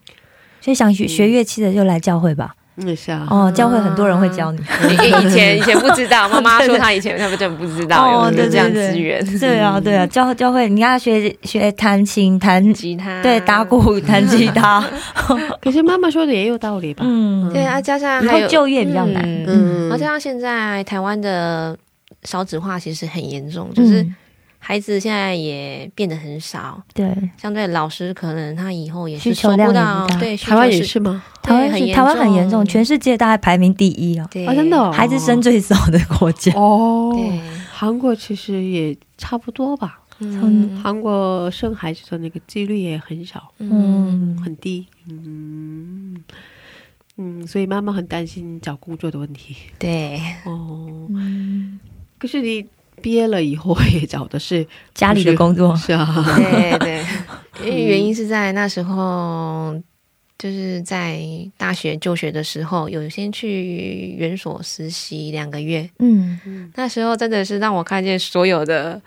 [0.59, 2.55] 所以想学学乐器的就来教会吧。
[2.77, 3.27] 嗯，是啊。
[3.29, 4.59] 哦，教会很多人会教你。
[4.89, 13.21] 以以前以前不知道，妈妈 说她以前他们真的不知道哦对有有这样资源，对啊，对啊，教教会你要学学弹琴、弹吉他。
[13.21, 14.83] 对打鼓、弹吉他。
[15.61, 17.03] 可是妈妈说的也有道理吧？
[17.05, 19.23] 嗯，对啊，加上以还有后就业比较难。
[19.23, 19.45] 嗯。
[19.47, 19.81] 嗯。
[19.89, 21.77] 然后加上现在台湾的
[22.23, 24.15] 少子化其实很严重，就是嗯
[24.65, 31.21] 孩子现在也变得很少，对，相对老师可能他以后也需是收不求量也不大到对，台湾也是吗？
[31.41, 36.53] 台湾很台湾很严重，全世界大概排名第一啊，对啊，真的哦孩子生最少的国家。
[36.53, 37.11] 哦。
[37.13, 37.41] 对，
[37.73, 39.99] 韩国其实也差不多吧。
[40.19, 44.87] 嗯韩国生孩子的那个几率也很少，嗯，很低。
[45.09, 46.23] 嗯
[47.17, 49.57] 嗯，所以妈妈很担心找工作的问题。
[49.77, 51.77] 对，哦，嗯
[52.17, 52.65] 可是你
[53.03, 57.05] 毕业了以后也找的是家里的工作，是啊，对对，
[57.67, 59.75] 因为原因是在那时候，
[60.39, 61.19] 就是在
[61.57, 65.87] 大学就学的时候，有先去园所实习两个月。
[65.99, 69.01] 嗯，那时候真的是让我看见所有的，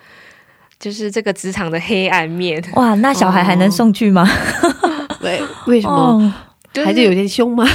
[0.79, 2.63] 就是这个职场的黑暗面。
[2.75, 4.29] 哇，那小孩还能送去吗？
[5.23, 5.95] 为为什么？
[5.95, 6.33] 哦，
[6.73, 7.67] 就是孩子有点凶吗？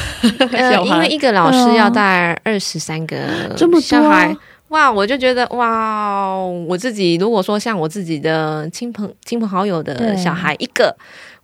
[0.52, 3.18] 呃， 因为一个老师要带二十三个
[3.58, 4.38] 这么多小孩。
[4.72, 6.36] 哇，我就觉得哇，
[6.68, 10.96] 我自己如果说像我自己的亲朋亲朋好友的小孩一个，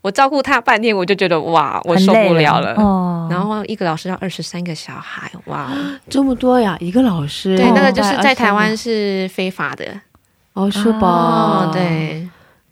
[0.02, 2.74] 我照顾他半天，我就觉得哇，我受不了了。
[2.76, 3.28] 哦。
[3.30, 5.70] 然后一个老师要二十三个小孩，哇！
[6.10, 7.58] 这么多呀，一个老师。
[7.58, 9.86] 对，哦那个就是在台湾是非法的
[10.54, 11.70] 哦，是吧？
[11.70, 12.28] 哦，，对，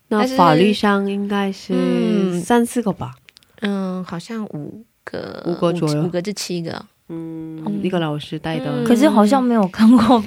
[0.08, 3.12] 那法律上应该是嗯三四个吧？
[3.60, 8.66] 嗯，好像五个，五个左右五个至七个，嗯嗯，一个老师带的。
[8.68, 10.24] 嗯可是好像没有看过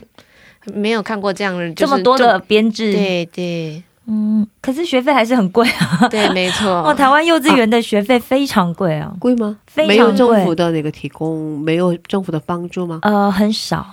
[0.74, 6.09] 没有看过这样的、就是这么多的编制，，对对嗯，可是学费还是很贵啊。
[6.09, 6.70] 对，没错。
[6.85, 9.59] 哦，台湾幼稚园的学费非常贵啊，贵吗？
[9.66, 13.01] 非常没有政府的那个提供，没有政府的帮助吗？
[13.03, 13.87] 呃，很少。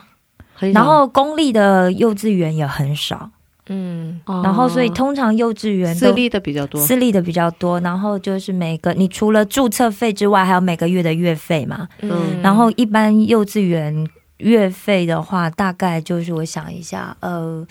[0.57, 3.29] 很少然后公立的幼稚园也很少，
[3.67, 6.79] 嗯，哦然后所以通常幼稚园私立的比较多。
[6.79, 11.87] 私立的比较多，然后就是每个你除了注册费之外，还有每个月的月费嘛。
[12.01, 12.41] 嗯。
[12.41, 14.07] 然后一般幼稚园
[14.37, 17.65] 月费的话，大概就是我想一下，呃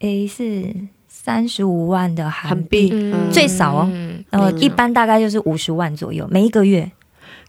[0.00, 0.74] ，，A 是
[1.08, 3.30] 三十五万的韩韩币，嗯。
[3.32, 3.88] 最少哦。
[3.92, 4.24] 嗯。
[4.30, 4.60] 呃，嗯。
[4.60, 6.90] 一般大概就是五十万左右，每一个月。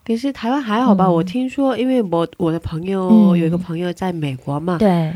[0.06, 1.06] 可是台湾还好吧？
[1.06, 1.14] 嗯。
[1.14, 3.38] 我听说，因为我我的朋友、嗯。
[3.38, 5.14] 有一个朋友在美国嘛，对，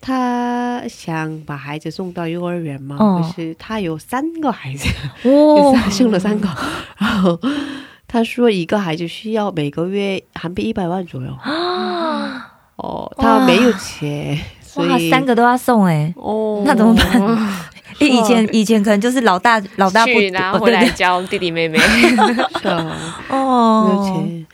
[0.00, 3.22] 他想把孩子送到幼儿园嘛，哦。
[3.22, 4.88] 可是他有三个孩子，
[5.28, 6.48] 哦，生了三个，
[6.98, 7.38] 然后
[8.08, 11.28] 他说一个孩子需要每个月韩币一百万左右。
[11.42, 17.60] 啊， 哦，他没有钱，所哇，以三个都要送哎、哦，那怎么办？
[17.98, 21.78] 以前以前可能就是老大老大不去，然后哦回来教弟弟妹妹。
[22.62, 22.82] 是啊，
[23.28, 24.46] 没有哦，钱。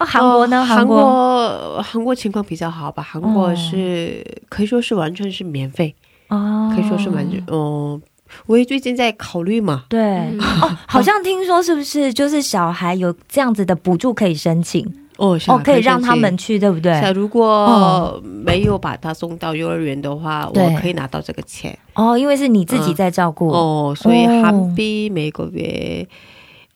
[0.00, 0.60] 哦，韩国呢？
[0.60, 3.02] 哦韩韩国国韩国情况比较好吧？
[3.02, 5.94] 韩国是、可以说是完全是免费，
[6.28, 8.00] 哦，可以说是完全，嗯、
[8.46, 10.00] 我也最近在考虑嘛，对。
[10.00, 10.38] 嗯。
[10.62, 14.86] 哦，好像听说是不是就是小孩有这样子的补助可以申请？
[15.16, 17.00] 哦，哦，可以让他们去，对不对？
[17.12, 20.62] 如果哦没有把他送到幼儿园的话，对。
[20.62, 21.76] 我可以拿到这个钱。
[21.94, 24.42] 哦，因为是你自己在照顾，哦，所以哦。
[24.44, 26.06] 韩币每个月，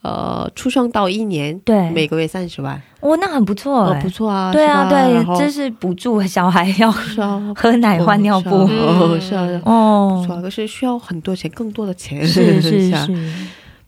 [0.03, 4.01] 呃，出生到一年，对，每个月三十万，哦，那很不错哦，哎。
[4.01, 6.91] 不，错啊，对啊，对，这是补助小孩要
[7.55, 10.25] 喝奶换尿布，哦，是啊，是啊不哦。
[10.27, 13.15] 错，啊，可是需要很多钱，更多的钱，是 是啊是，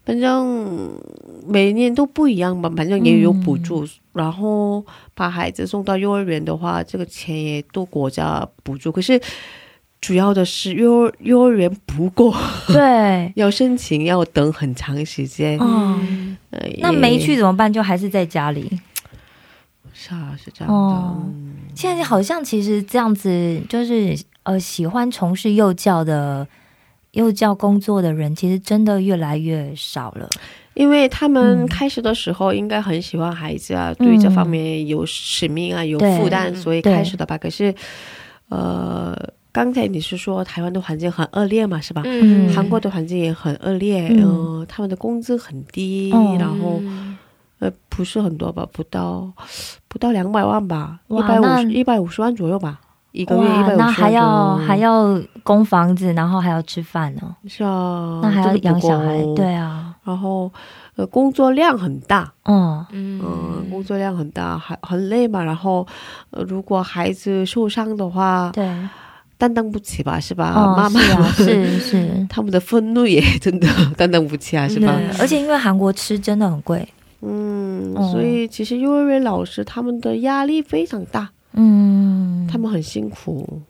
[0.05, 0.91] 反正
[1.47, 3.85] 每年都不一样吧，反正也有补助。
[4.12, 4.85] 然后
[5.17, 8.93] 把孩子送到幼儿园的话，这个钱也都国家补助。
[8.93, 9.21] 可是
[10.05, 12.31] 主要的是幼儿幼儿园不够，
[12.69, 15.59] 对，要申请要等很长时间。
[15.59, 15.99] 哦，
[16.51, 17.73] 呃那没去怎么办？
[17.73, 18.79] 就还是在家里。
[19.95, 21.15] 是啊，是这样的。
[21.75, 26.47] 现在好像其实这样子，就是呃，喜欢从事幼教的
[27.13, 30.29] 幼教工作的人，其实真的越来越少了。
[30.75, 37.39] 因为他们嗯开始的时候应该很喜欢孩子啊，嗯对这方面有使命啊，有负担，所以开始的吧。
[37.39, 37.75] 可是，
[38.51, 39.17] 呃，
[39.55, 42.03] 刚才你是说台湾的环境很恶劣嘛，是吧？
[42.05, 42.53] 嗯。
[42.53, 44.25] 韩国的环境也很恶劣，嗯。
[44.25, 46.37] 嗯、他们的工资很低，哦。
[46.41, 46.83] 然后
[47.61, 49.31] 呃不是很多吧，不到
[49.87, 52.81] 不到两百万吧，一百五十一百五十万左右吧，
[53.13, 60.51] 一个月一，百五十万那还要还要供房子，然后还要吃饭呢，是啊，那还要养小孩，对啊，然后
[60.97, 65.45] 呃工作量很大，嗯，嗯，嗯工作量很大，还很累嘛。
[65.45, 65.87] 然后，
[66.31, 68.69] 呃，如果孩子受伤的话，对，
[69.45, 70.55] 担当不起吧，是吧？
[70.57, 70.99] 哦，妈妈。
[71.01, 74.99] 是啊，是是， 他们的愤怒也真的 担当不起啊，是吧？
[75.21, 76.87] 而且因为韩国吃真的很贵，
[77.21, 78.11] 嗯，哦。
[78.11, 83.61] 所以其实幼儿园老师他们的压力非常大，嗯，他们很辛苦，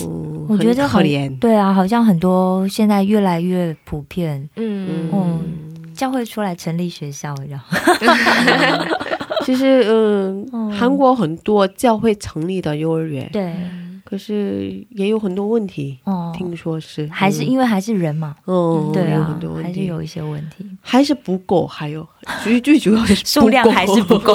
[0.00, 5.08] 嗯，我觉得很很可怜，对啊，好像很多现在越来越普遍，嗯。
[5.12, 5.40] 嗯
[5.92, 7.76] 教会出来成立学校，然后，
[9.44, 10.72] 其实，嗯，嗯。
[10.72, 13.52] 韩国很多教会成立的幼儿园，对，
[14.10, 22.04] 可是也有很多问题，哦，听说是还是因为还是人嘛，嗯，对啊有很多，问题，还是有一些问题，还是不够，还有
[22.42, 24.34] 最最主要的是 数量还是不够，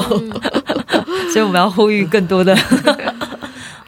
[1.34, 2.56] 所以我们要呼吁更多的。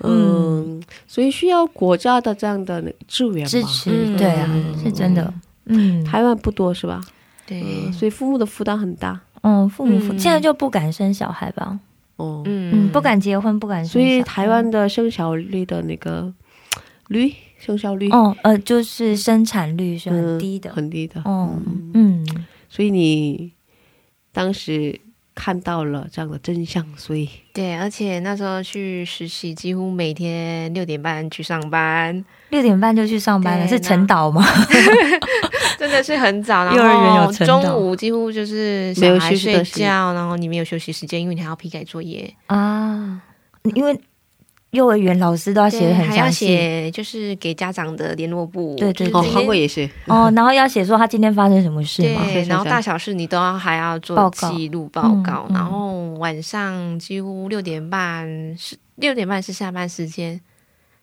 [0.04, 4.18] 嗯，所以需要国家的这样的支援支持，嗯。
[4.18, 4.50] 对啊，
[4.84, 5.34] 是真的，
[5.66, 7.02] 嗯，台湾不多是吧？
[7.48, 9.20] 对，嗯，所以父母的负担很大。
[9.42, 10.20] 嗯，父母嗯。
[10.20, 11.80] 现在就不敢生小孩吧，
[12.18, 16.34] 哦，嗯，不敢结婚，不敢生，所以台湾的生小率的那个
[17.08, 20.72] 率生效率哦，呃，就是生产率是很低的。
[20.72, 21.22] 很低的。
[21.26, 21.60] 哦，
[21.94, 22.26] 嗯，
[22.70, 23.54] 所以你
[24.32, 25.00] 当时
[25.34, 34.46] 看到了这样的真相，所以对，而且那时候去实习，几乎每天六点半去上班，六点半就去上班了，是晨导吗？
[35.78, 36.64] 真的是很早。
[36.66, 43.22] 然幼儿园有后晨导中午几乎就是小孩睡休息的时间觉，然后你没有休息时间，因为你还要批改作业，啊，
[43.76, 44.00] 因为
[44.72, 52.22] 幼儿园老师都要写还要很详细写就是给家长的联络簿，对对哦，就是这些韩国也是，哦，然后要写说他今天发生什么事嘛。
[52.26, 58.28] 对，然后大小事你都要还要做记录报告，然后晚上几乎六点半
[58.58, 60.40] 是六点半是下班时间。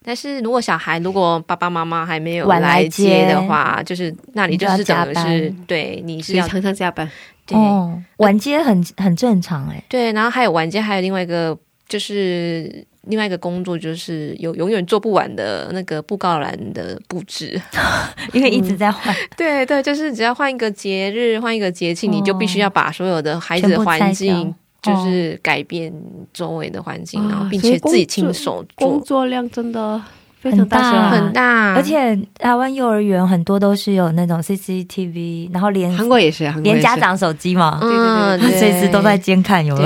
[0.07, 7.11] 但是如果小孩如果爸爸妈妈还没有晚来来接接的话，就是那里你就是整个是对你是要常常加班。
[7.47, 11.57] 对、哦，晚接很很正常哎，对，然后还有晚接还有另外一个
[11.89, 17.61] 就是另外一个工作就是有永远做不完的那个布告栏的布置。
[18.33, 24.55] 因为一直在换， 对对，就是只要换一个节日，换一个节庆，哦你就必须要把所有的孩子的环境掉。
[24.85, 25.93] 就是改变
[26.33, 30.01] 周围的环境，啊然后并且自己亲作手工，作量真的
[30.41, 31.11] 非常很大。
[31.11, 39.83] 很大，而且台湾幼儿园很多都是有那种 CCTV，然后连韩国也是，连家长手机嘛，嗯，对对对随时都在监看，有没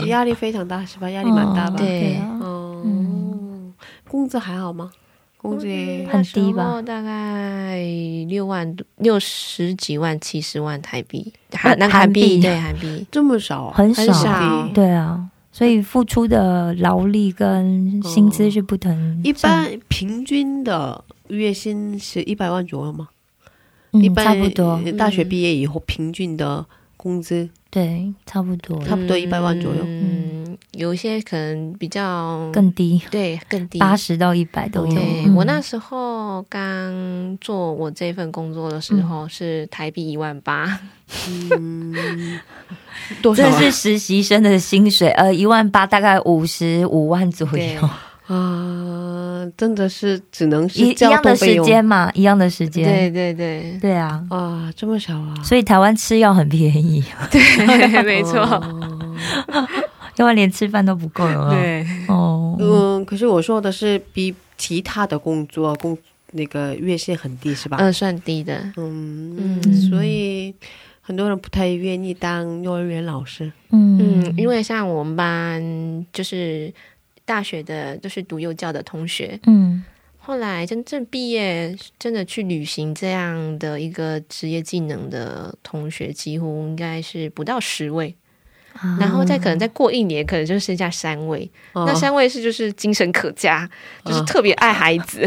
[0.00, 0.06] 有？
[0.06, 1.08] 压力非常大是吧？
[1.10, 1.74] 压力蛮大吧？
[1.74, 3.72] 哦对嗯。
[4.08, 4.90] 工作还好吗？
[5.40, 5.66] 工资
[6.10, 6.82] 很低吧。
[6.82, 7.82] 大概
[8.28, 12.40] 六万多六十几万、七十万台币，呃韩那韩韩币币。
[12.42, 13.06] 对韩币。
[13.10, 13.74] 这么少啊？
[13.74, 14.68] 很少，很少。
[14.74, 19.20] 对啊，所以付出的劳力跟薪资是不同。
[19.24, 23.08] 一般平均的月薪是一百万左右吗？
[23.92, 26.64] 嗯一般差不多，呃大学毕业以后平均的
[26.96, 27.48] 工资？
[27.70, 29.82] 对，差不多，差不多100万左右。
[29.84, 30.39] 嗯，
[30.72, 33.78] 有一些可能比较更低，对更低。
[33.78, 34.92] 八十到一百都有。
[34.94, 35.34] 对、嗯。
[35.34, 39.02] 我那时候刚做我这份工作的时嗯。
[39.08, 40.78] 候是台币一万八，
[41.26, 42.40] 嗯，
[43.22, 43.50] 多少啊？
[43.58, 47.88] 这是实习生的薪水，呃，一万八，大概五十五万左右，
[48.26, 49.16] 啊？
[49.56, 53.78] 真的是只能一是一样的时间嘛，一样的时间，对对对。
[53.80, 55.34] 对啊，啊，这么少啊？
[55.42, 58.40] 所以台湾吃药很便宜， 对，没错，
[59.48, 59.68] 哦
[60.20, 61.48] 要不然连吃饭都不够了。
[61.50, 65.96] 对，哦，嗯，可是我说的是比其他的工作工
[66.32, 67.78] 那个月薪很低是吧？
[67.80, 69.72] 嗯，算低的，嗯嗯。
[69.72, 70.54] 所以
[71.00, 73.50] 很多人不太愿意当幼儿园老师。
[73.70, 73.98] 嗯。
[73.98, 76.70] 嗯，因为像我们班就是
[77.24, 79.82] 大学的，就是读幼教的同学，嗯。
[80.18, 88.14] 后来真正毕业，真的去旅行这样的一个职业技能的同学，几乎应该是不到十位，
[88.74, 91.48] 啊然后再可能再过一年，可能就剩下三位。
[91.72, 93.68] 哦那三位是就是精神可嘉，
[94.04, 95.26] 就是特别爱孩子，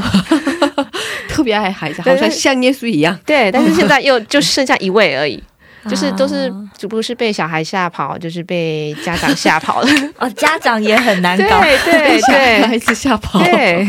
[1.30, 3.18] 特别爱孩子，好像像耶稣一样。
[3.26, 3.52] 对。
[3.54, 5.42] 但是现在又就剩下一位而已，
[5.90, 9.88] 就是都是啊只不过是被小孩吓跑，就是被家长吓跑了。
[10.20, 13.40] 哦，家长也很难搞对对对孩对子吓跑。
[13.44, 13.86] 对，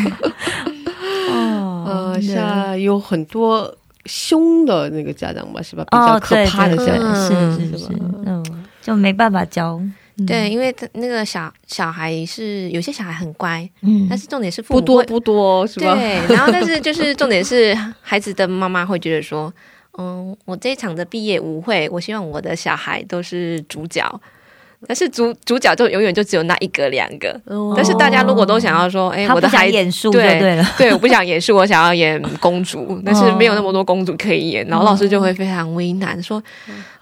[1.30, 1.84] 哦
[2.14, 3.72] 呃，像有很多
[4.06, 5.84] 凶的那个家长吧，是吧？
[5.90, 7.12] 比哦较，可对对对怕的家长。
[7.12, 7.88] 嗯是是是，
[8.26, 9.80] 嗯，就没办法教。
[10.16, 15.92] 嗯对，，因为他那个小小孩是有些小孩很乖，嗯但是重点是父母会不多不多，是吧？
[15.96, 19.52] 对，然后但是就是重点是孩子的妈妈会觉得说，
[19.98, 24.08] 嗯，我这一场的毕业舞会，我希望我的小孩都是主角。
[24.86, 30.64] 但是主主角就永远就只有那一个两个，哦但是大家如果都想要说，哎、他不想我的孩子演对对了。
[30.76, 36.42] 对，我不想演述，我想要演公主，但是没有那么多公主可以演，然后老师就会非常为难，说，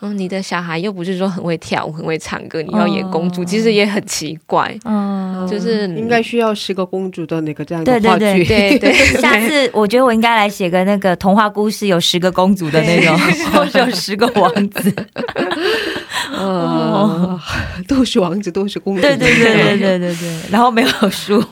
[0.01, 8.45] 嗯，你的小孩又不是说很会跳舞、很会唱歌，你要演公主，哦其实也很奇怪，嗯，就是应该需要十个公主的那个这样的对。
[8.45, 13.19] 对对 下次我觉得我应该来写个那个童话故事，有十个公主的那种，
[13.53, 14.93] 或者有十个王子。
[16.31, 17.41] 呃，
[17.89, 19.03] 都是王子，都是公主。
[19.03, 21.43] 对对对对对对对，然后没有树。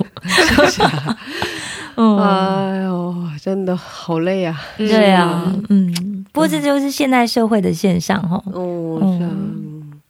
[1.96, 4.58] 嗯，哎呦，真的好累啊！
[4.78, 8.42] 对啊，嗯，不过这就是现代社会的现象哈。
[8.52, 10.00] 哦，嗯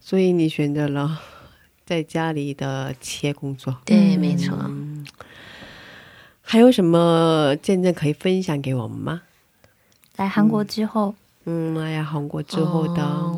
[0.00, 1.18] 所以你选择了
[1.84, 3.76] 在家里的企业工作。
[3.84, 4.56] 对，没错。
[4.66, 5.04] 嗯，
[6.42, 9.22] 还有什么见证可以分享给我们吗？
[10.16, 11.14] 来韩国之后，
[11.46, 13.37] 嗯，哎呀，韩国之后的，哦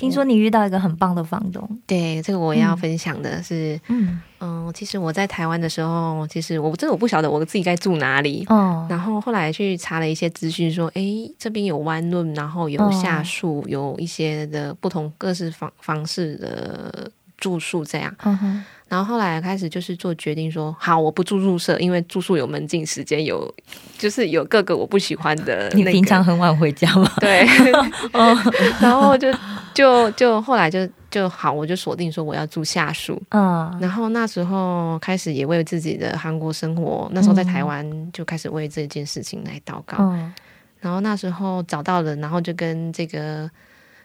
[0.00, 1.78] 听说你遇到一个很棒的房东。
[1.86, 8.46] 对，这个我要分享的是，嗯，嗯，其实我在台湾的时候，其实我真的我不晓得我自己该住哪里。
[8.48, 18.14] 哦，然后后来去查了一些资讯，说，诶，这边有弯论，然后有下树，有一些的不同各式方方式的住宿这样。
[18.22, 23.54] 嗯哼，然后后来开始就是做决定说，好，我不住宿舍，因为住宿有门禁时间，有
[23.96, 25.90] 就是有各个我不喜欢的、那个。
[25.90, 27.08] 你平常很晚回家吗？
[27.20, 27.46] 对，
[28.82, 29.32] 然后就
[29.72, 33.16] 就就后来就就好，我就锁定说我要住下宿。
[33.28, 39.98] 嗯然后那时候开始也为自己的韩国生活，那时候在台湾就开始为这件事情来祷告。
[40.00, 40.34] 嗯
[40.80, 43.48] 然后那时候找到了，然后就跟这个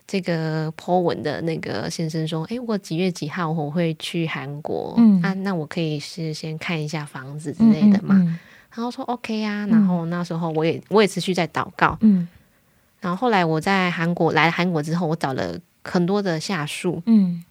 [0.07, 5.21] 这个 po 文的那个先生说：“哎，我几月几号我会去韩国，嗯。
[5.21, 8.15] 啊，那我可以是先看一下房子之类的嘛。
[8.15, 8.37] 嗯。
[8.75, 11.97] 然后说 OK 啊，然后那时候我也我也持续在祷告。
[12.01, 12.27] 嗯。
[12.99, 17.43] 然后后来我在韩国来韩国之后，我找了很多的下属，嗯，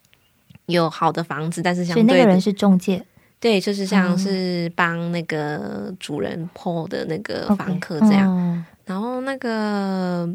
[0.66, 3.04] 有好的房子，但是相所以那个人是中介，
[3.40, 4.16] 对，就是像哦。
[4.16, 8.30] 是帮那个主人 po 的那个房客这样。
[8.30, 8.64] 哦。
[8.84, 10.28] 然后那个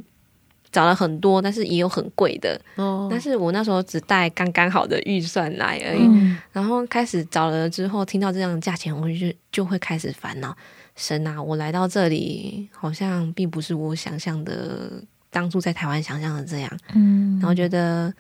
[0.72, 2.60] 找了很多，但是也有很贵的。
[2.76, 6.02] 哦但是我那时候只带刚刚好的预算来而已。
[6.02, 10.56] 嗯然后开始找了之后，听到这样的价钱，我就就会开始烦恼：
[10.96, 14.92] 神啊，我来到这里，好像并不是我想象的，
[15.30, 16.72] 当初在台湾想象的这样。
[16.94, 18.14] 嗯，然后觉得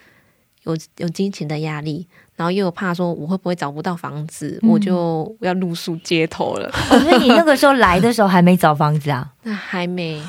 [0.63, 6.69] 有有金钱的压力，然后又有怕说我会不会找不到房子，嗯我就要露宿街头了。
[6.89, 9.31] 哦所以你那个时候来的时候还没找房子啊？
[9.43, 10.21] 那 还没，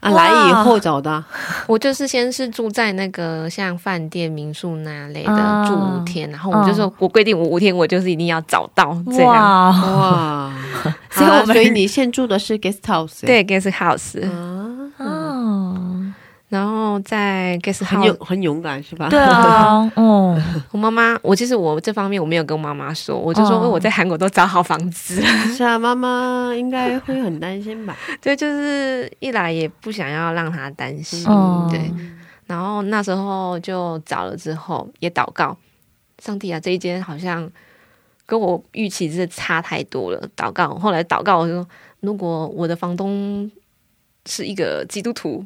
[0.00, 1.24] 啊，来以后找的，
[1.66, 5.64] 我就是先是住在那个像饭店、民宿那类的、啊。
[5.66, 9.32] 住五天，然后我就说，我规定我五天我就是一定要找到这样。
[9.32, 10.52] 哇，
[11.10, 14.20] 所以我所以你现住的是 guest house，对，guest house，、
[16.48, 19.08] 然后在 guest 很勇 house，很勇敢是吧？
[19.08, 20.40] 对啊，嗯，
[20.70, 25.26] 我妈妈，我其实我这方面我没有跟我妈妈说，我就说哦我在韩国都找好房子了。
[25.52, 27.96] 是啊， 妈妈应该会很担心吧？
[28.22, 31.92] 对，就是一来也不想要让她担心，哦对。
[32.46, 35.56] 然后那时候就找了之后也祷告，
[36.22, 37.50] 上帝啊，这一间好像
[38.24, 40.28] 跟我预期是差太多了。
[40.36, 41.68] 祷告，后来祷告我就说，
[41.98, 43.50] 如果我的房东
[44.26, 45.44] 是一个基督徒，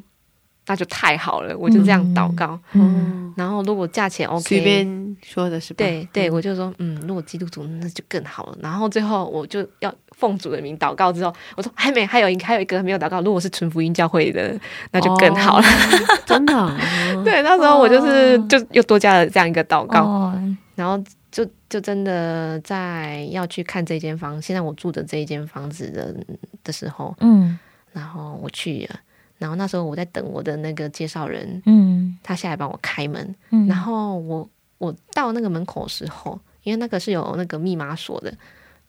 [0.71, 2.57] 那就太好了，我就这样祷告。
[2.71, 5.79] 嗯，然后如果价钱 OK，随便说的是吧？
[5.79, 8.57] 对对，我就说，嗯，如果基督徒那就更好了。
[8.61, 14.57] 然后最后我就要奉主的名祷告之后，我说还没，还有一还有一个没有祷告，如果是纯福音教会的，
[14.93, 15.65] 那就更好了。
[15.65, 16.79] 哦， 真的啊，
[17.25, 20.41] 对，那时候我就是、就又多加了这样一个祷告，哦，
[20.75, 20.97] 然后
[21.29, 26.15] 就就真的在要去看这间房，现在我住的这一间房子的
[26.63, 27.59] 的时候，嗯
[27.93, 28.95] 然后我去了，
[29.41, 38.31] 然后那时候我在等我的那个介绍人，嗯他下来帮我开门，嗯，然后我我到那个门口的时候，因为那个是有那个密码锁的，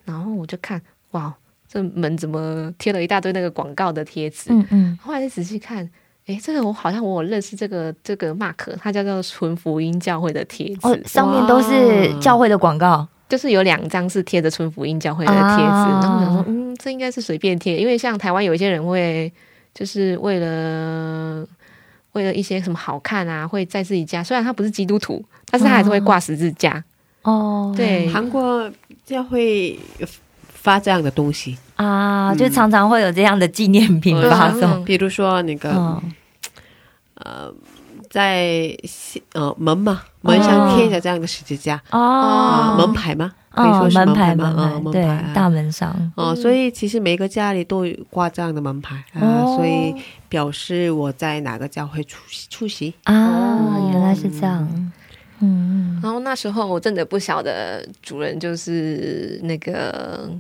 [0.05, 0.79] 然后我就看，
[1.13, 1.35] 哇，
[1.67, 4.53] 这门怎么贴了一大堆那个广告的贴纸？
[4.53, 5.89] 嗯嗯后来再仔细看，
[6.27, 15.63] 哎，这个我好像我有认识这个这个 Mark，他叫做纯福音教会的贴纸，哦，上面都是教会的广告，就是有两张是贴着纯福音教会的贴纸。
[15.63, 19.33] 啊然后我想说，嗯，这应该是随便贴，因为像台湾有一些人会
[19.75, 21.47] 就是为了。
[22.13, 26.85] 为了一些什么好看啊，会在自己家，虽然他不是基督徒，但是他还是会挂十字架。
[27.23, 28.71] 哦，对，韩国
[29.03, 29.79] 教会
[30.53, 36.13] 发这样的东西，啊，就常常会有这样的纪念品发送，嗯比如说那个嗯。
[37.15, 37.55] 呃，
[38.11, 38.77] 在
[39.33, 43.33] 呃门嘛，门上贴着这样的十字架啊，哦，门牌吗？
[43.55, 44.53] 可以说哦，是门牌吗？
[44.55, 49.57] 门啊，门对牌，大门上，哦，所以其实每个家里都有挂这样的门牌啊，哦。
[49.57, 49.95] 所以
[50.29, 52.95] 表示我在哪个教会出席出席。
[53.05, 53.91] 啊，哦。
[53.93, 54.93] 原来是这样，
[55.41, 60.31] 嗯然后那时候我真的不晓得主人就是那个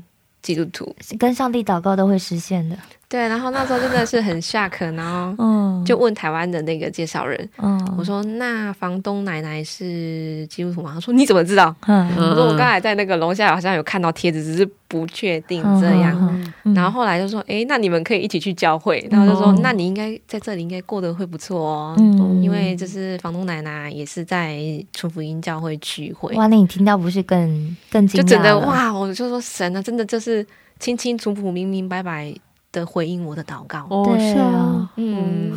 [0.41, 2.77] 基督徒，嗯，跟上帝祷告都会实现的，
[3.13, 3.29] 对。
[3.29, 16.43] 然后那时候真的是很 shock，然后嗯，就问台湾的那个介绍人，嗯，我说：“那房东奶奶是基督徒吗？”他说：“你怎么知道？”嗯，我说：“我刚才在那个楼下好像有看到贴纸，只是不确定这样。
[16.75, 24.59] 然后后来就说：“诶，那你们可以一起去教会。”然后就说嗯：“那你应该在这里应该过得会不错哦，嗯因为就是房东奶奶也是在
[24.93, 28.93] 纯福音教会聚会。”哇，那你听到不是更更惊就，真的哇！
[28.93, 30.47] 我就说神啊，真的就是
[30.79, 32.33] 清清楚楚、明明白白
[32.73, 33.87] 的回应我的祷告。
[33.91, 34.47] 哦，对是啊。
[34.47, 35.53] 啊，嗯，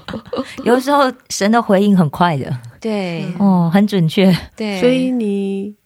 [0.64, 3.32] 有时候神的回应很快的，对。
[3.38, 5.76] 哦，很准确，对，所以你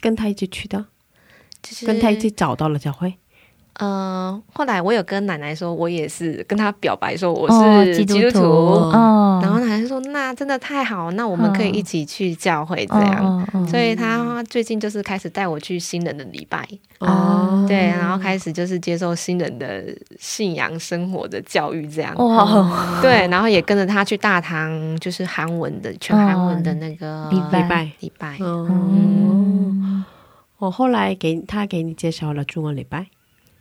[0.00, 0.86] 跟他一起去的，
[1.62, 3.18] 就是跟他一起找到了教会。
[3.78, 8.44] 呃，后来我有跟奶奶说，我也是跟她表白说我哦是基督督徒。
[8.44, 13.24] 哦，然后奶奶说：“那真的太好，那我们可以一起去教会这样。
[13.24, 16.68] 哦哦哦所以她最近就是开始带我去新人的礼拜，
[16.98, 17.64] 哦。
[17.68, 19.84] 对，然后开始就是接受新人的
[20.18, 22.14] 信仰生活的教育这样。
[22.16, 27.62] 哇，对，然后也跟着他去大堂，就是韩文的全韩文的那个礼拜。
[27.62, 27.90] 礼拜。
[28.00, 28.36] 礼拜。
[28.40, 30.04] 嗯，嗯，
[30.58, 33.06] 我后来给他给你介绍了中文礼拜，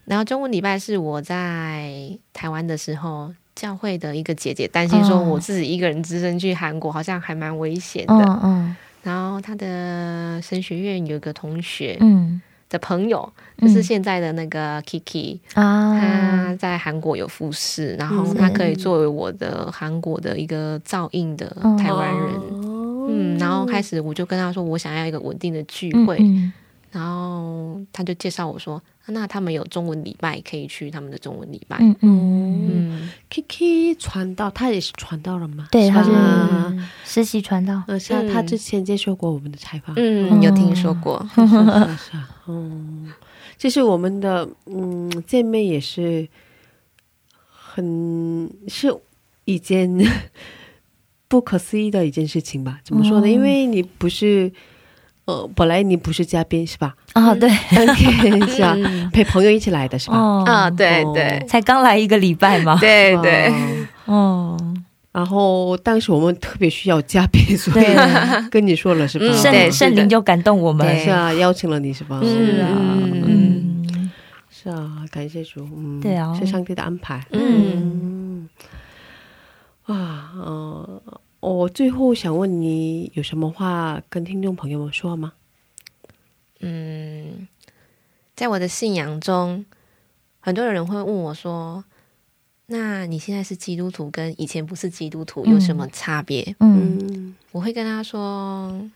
[0.07, 1.93] 然后中文礼拜是我在
[2.33, 8.75] 台湾的时候，教会的一个姐姐担心说哦我自己一个人只身去韩国好像还蛮危险的，嗯嗯。
[9.03, 12.41] 然后她的神学院有个同学嗯。
[12.69, 21.47] 的朋友，嗯就是现在的那个 Kiki，、啊他在韩国有服侍，然后他可以作为我的韩国的一个照应的
[21.79, 22.33] 台湾人。
[22.35, 26.51] 哦嗯，然后开始我就跟他说，我想要一个稳定的聚会，嗯
[26.91, 31.77] 然后他就介绍我说，啊那他们有中文礼拜可以去他们的中文礼拜。
[31.79, 32.67] 嗯嗯，
[33.01, 35.67] 嗯，Kiki 传道，他也是传道了吗？
[35.71, 37.81] 对，他是啊实习传道。
[37.87, 41.25] 呃，像他嗯之前接受过我们的采访，嗯，有听说过。
[41.35, 43.11] 是啊嗯，
[43.57, 46.27] 其实我们的嗯见面也是
[47.49, 48.93] 很是
[49.45, 49.89] 一件
[51.27, 52.79] 不可思议的一件事情吧？
[52.83, 53.27] 怎么说呢？
[53.27, 54.51] 哦因为你不是
[55.27, 56.95] 呃，本来你不是嘉宾是吧？
[57.13, 59.09] 啊，对，？OK， 是啊，嗯。
[59.11, 60.15] 陪朋友一起来的是吧？
[60.17, 60.43] 哦。
[60.47, 61.11] 啊，对哦。
[61.13, 61.43] 对。
[61.47, 62.77] 才刚来一个礼拜嘛。
[62.81, 63.51] 对对，
[64.05, 64.57] 哦。
[64.57, 64.73] 哦，
[65.11, 67.85] 然后当时我们特别需要嘉宾，所以
[68.49, 69.25] 跟你说了是吧？
[69.27, 69.71] 嗯圣对是的。
[69.71, 70.87] 圣灵就感动我们。
[70.87, 71.03] 对。
[71.03, 72.19] 是啊，邀请了你是吧？
[72.23, 72.67] 是啊。
[72.71, 73.23] 嗯。
[73.25, 74.11] 嗯，
[74.49, 76.33] 是啊，感谢主，嗯，对啊。
[76.39, 78.47] 是上帝的安排，嗯，
[79.87, 80.66] 嗯，啊，呃，
[81.47, 85.33] 我最后想问你，有什么话跟听众朋友们说吗？
[86.59, 87.47] 嗯，
[88.35, 89.65] 在我的信仰中，
[90.39, 91.83] 很多人会问我说
[92.67, 98.89] ：“那你现在是基督徒，跟以前不是基督徒有什么差别？”嗯嗯我会跟他说：“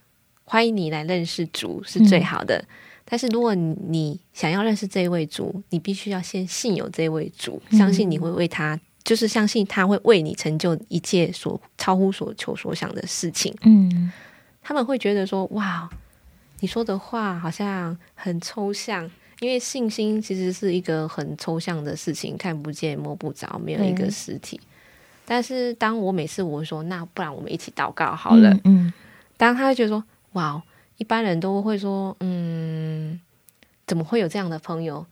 [0.44, 2.64] 欢迎你来认识主是最好的。
[3.04, 13.54] 但是如果你你想要认识这一位主，你必须要先信有这位主，嗯相信你会为他，就是相信他会为你成就一切所超乎所求所想的事情。
[13.62, 14.12] 嗯
[14.62, 15.88] 他们会觉得说：哇，
[16.60, 24.60] 你说的话好像很抽象。”因为信心其实是一个很抽象的事情，看不见摸不着，没有一个实体。
[25.24, 28.92] 但是当我每次我说那不然我们一起祷告好了，嗯
[29.36, 30.62] 当他会觉得说，哇，
[30.96, 33.20] 一般人都会说，嗯，
[33.84, 35.04] 怎么会有这样的朋友？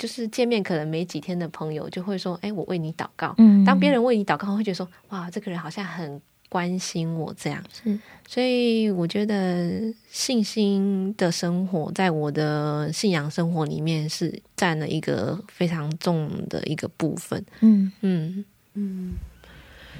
[0.00, 3.34] 就是见面可能没几天的朋友，就会说，哎，我为你祷告。
[3.36, 7.62] 嗯，当别人为你祷告，会觉得说，哇，这个人好像很关心我这样。
[7.70, 17.44] 是所以我觉得信心的生活，在我的信仰生活里面是占了一个非常重的一个部分。
[17.60, 18.42] 嗯嗯，
[18.72, 19.12] 嗯，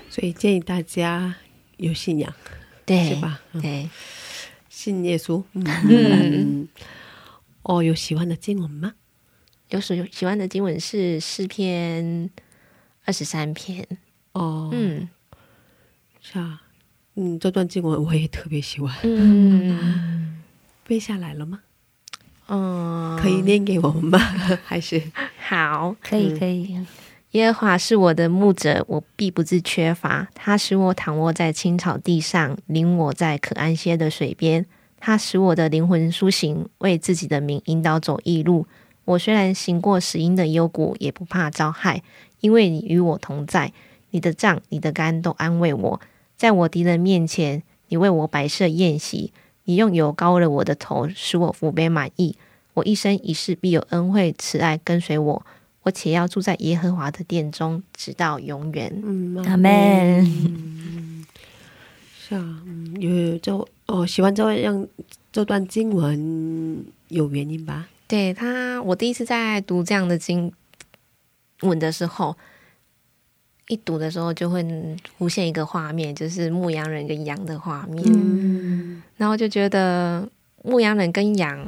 [0.08, 1.34] 所以建议大家
[1.76, 2.32] 有信仰，
[2.86, 3.20] 对是？
[3.20, 3.38] 吧？
[3.52, 3.90] 嗯对，
[4.70, 5.44] 信耶稣。
[5.52, 6.68] 嗯嗯
[7.64, 8.94] 哦，有喜欢的经文吗？
[9.70, 12.28] 有喜喜欢的经文是诗篇
[13.04, 13.86] 二十三篇。
[14.32, 15.08] 哦，嗯
[16.20, 16.62] 是啊，
[17.14, 20.42] 嗯，这段经文我也特别喜欢，嗯
[20.84, 21.60] 背下来了吗？
[22.48, 24.18] 嗯，可以念给我们吗？
[24.64, 25.00] 还是
[25.38, 25.94] 好。
[26.02, 26.78] 可以可以。
[27.32, 30.28] 耶和华是我的牧者，我必不致缺乏。
[30.34, 34.66] 他使我躺卧在青草地上，领我在可安歇的水边。
[34.98, 38.66] 他使我的灵魂苏醒，为自己的名引导走义路。
[39.10, 42.00] 我虽然行过死荫的幽谷，也不怕遭害，
[42.40, 43.72] 因为你与我同在。
[44.12, 46.00] 你的杖、你的竿都安慰我。
[46.36, 49.32] 在我敌人面前，你为我摆设宴席。
[49.64, 52.36] 你用油膏了我的头，使我福杯满意。
[52.74, 55.46] 我一生一世必有恩惠慈爱跟随我。
[55.82, 58.92] 我且要住在耶和华的殿中，直到永远。
[59.04, 60.24] 嗯，阿门。
[62.16, 63.52] 是啊，嗯，有这
[63.86, 64.86] 哦，喜欢这样
[65.32, 67.88] 这段经文有原因吧？
[68.10, 70.52] 对他，我第一次在读这样的经
[71.60, 72.36] 文的时候，
[73.68, 74.66] 一读的时候就会
[75.16, 79.00] 浮现一个画面，就是牧羊人跟羊的画面，嗯。
[79.16, 80.28] 然后就觉得
[80.64, 81.64] 牧羊人跟羊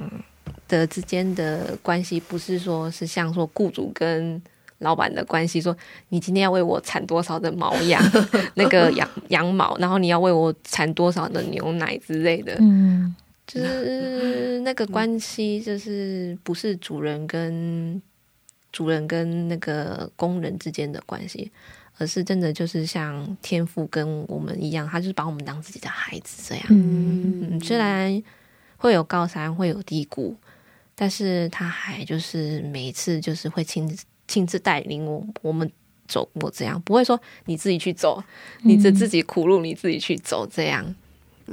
[0.66, 4.42] 的之间的关系，不是说是像说雇主跟
[4.78, 5.76] 老板的关系，说
[6.08, 8.02] 你今天要为我产多少的毛羊，
[8.56, 13.14] 那个羊羊毛，然后你要为我产多少的牛奶之类的，嗯
[13.52, 18.00] 就是 那个关系，就是不是主人跟
[18.70, 21.50] 主人跟那个工人之间的关系，
[21.98, 26.64] 而是真的就是像天赋跟我们一样，他就是把我们当自己的孩子这样。
[26.70, 28.22] 嗯嗯，虽然
[28.78, 30.34] 会有高山，会有低谷，
[30.94, 35.70] 但是他还就是每一次就是会亲自亲自带领我我们
[36.08, 38.22] 走过这样，不会说你自己去走，
[38.62, 40.94] 你这自己苦路你自己去走这样。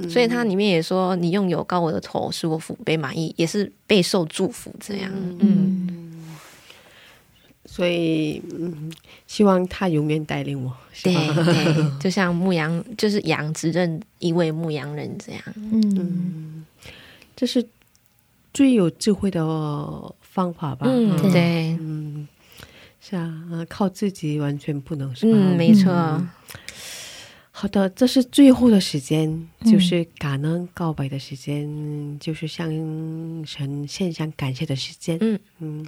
[0.08, 5.12] 所以它里面也说，你用有高我的头，使我福杯满意，也是备受祝福这样。
[5.40, 6.36] 嗯，
[7.66, 8.92] 所以嗯，
[9.26, 11.16] 希望他永远带领我，是对？
[11.44, 15.42] 对， 就像牧羊，就是羊只认一位牧羊人这样。
[15.56, 16.66] 嗯。
[17.36, 17.66] 这是
[18.54, 19.42] 最有智慧的
[20.20, 20.86] 方法吧。
[20.90, 22.28] 嗯，对对，嗯，
[23.00, 25.40] 是啊，呃靠自己完全不能，是吧？
[25.40, 25.90] 嗯，没错，
[27.60, 29.30] 好的，这是最后的时间，
[29.60, 32.70] 嗯就是感恩告白的时间，就是向
[33.46, 35.18] 神献上感谢的时间。
[35.20, 35.86] 嗯嗯，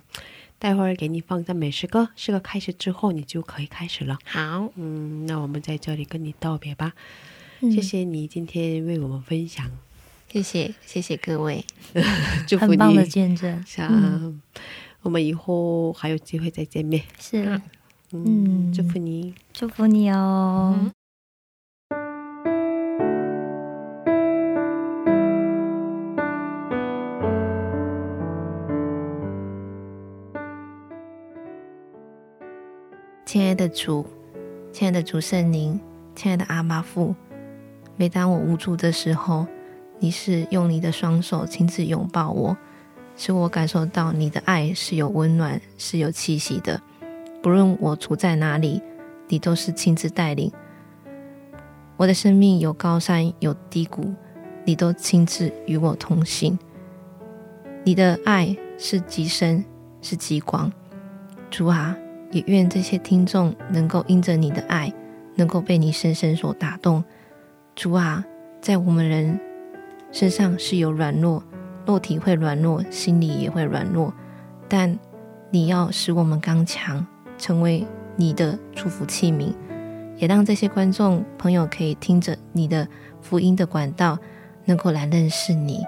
[0.60, 4.20] 待会儿给你放赞美诗歌，诗歌开始之后，你就可以开始了。
[4.26, 6.92] 好，嗯，那我们在这里跟你道别吧。
[7.62, 9.72] 嗯谢谢你今天为我们分享，
[10.30, 11.64] 谢谢，谢谢各位，
[12.46, 13.08] 祝福很棒的你。
[13.08, 14.42] 见证，嗯
[15.04, 17.02] 我们以后还有机会再见面。
[17.18, 17.46] 是
[18.12, 19.34] 嗯，嗯祝福你。
[19.54, 20.92] 祝福你哦。
[33.32, 34.06] 亲爱的主，
[34.74, 35.80] 亲爱的主圣灵，
[36.18, 37.16] 亲爱的阿妈父，
[37.96, 39.48] 每当我无助的时候，
[40.00, 42.58] 你是用你的双手亲自拥抱我，
[43.16, 46.82] 使我感受到你的爱是有温暖、是有气息的。
[47.42, 48.82] 不论我处在哪里，
[49.30, 50.52] 你都是亲自带领。
[51.96, 54.14] 我的生命有高山有低谷，
[54.66, 56.60] 你都亲自与我同行。
[57.86, 59.64] 你的爱是极深，
[60.02, 60.70] 是极广。
[61.50, 61.96] 主啊，
[62.32, 64.92] 也愿这些听众能够因着你的爱，
[65.36, 67.04] 能够被你深深所打动。
[67.76, 68.26] 主啊，
[68.62, 69.40] 在我们人
[70.12, 71.44] 身上是有软弱，
[71.86, 74.14] 肉体会软弱，心里也会软弱，
[74.68, 74.98] 但
[75.50, 77.06] 你要使我们刚强，
[77.38, 79.54] 成为你的祝福器皿，
[80.18, 82.88] 也让这些观众朋友可以听着你的
[83.22, 84.18] 福音的管道，
[84.66, 85.82] 能够来认识你，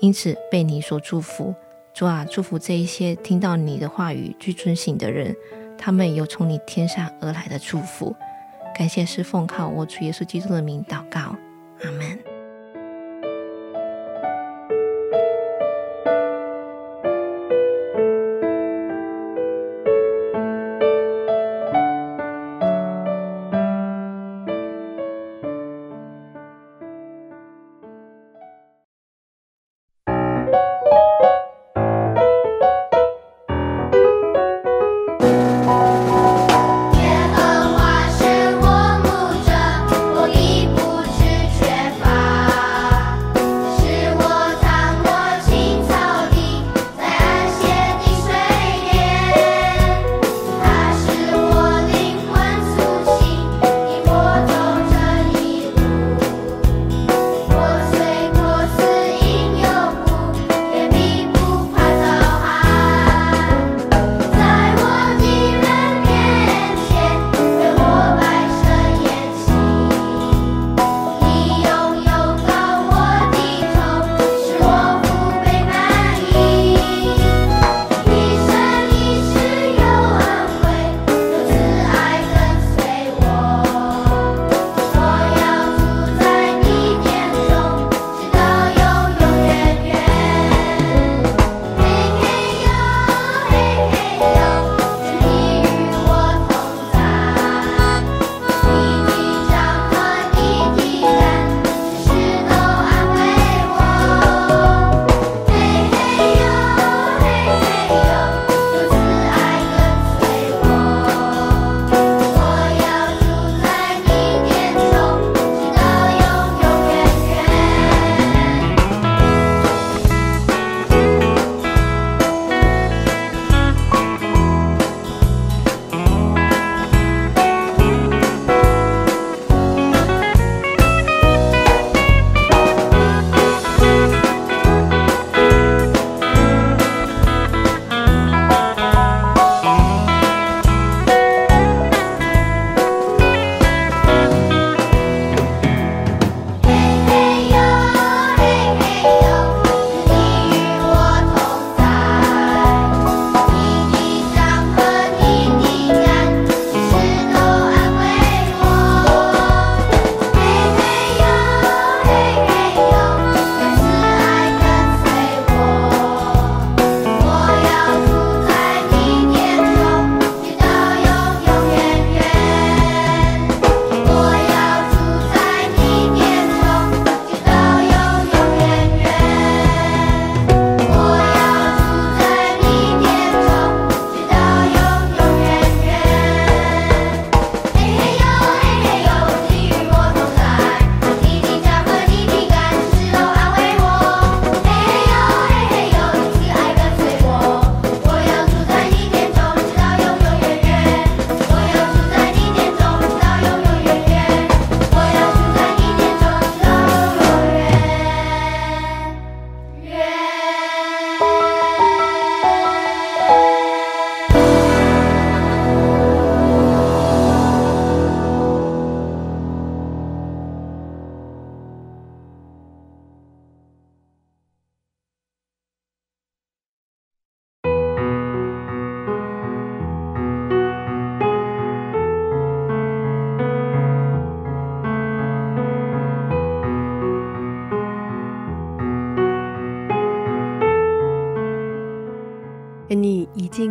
[0.00, 1.54] 因此被你所祝福。
[1.92, 5.34] 主啊，祝福这一些听到你的话语去遵行的人，
[5.82, 8.14] 他们有从你天上而来的祝福。
[8.76, 11.34] 感谢是奉靠我主耶稣基督的名祷告，
[11.82, 12.29] 阿门。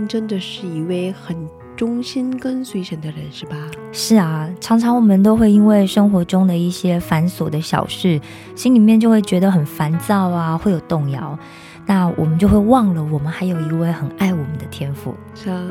[0.10, 1.38] 真的是一位很
[1.78, 3.56] 忠心跟随神的人，是吧？
[3.92, 8.20] 是啊，常常我们都会因为生活中的一些繁琐的小事，
[8.56, 11.38] 心里面就会觉得很烦躁啊，会有动摇。
[11.86, 15.14] 那我们就会忘了，我们还有一位很爱我们的天赋。
[15.36, 15.64] 是啊，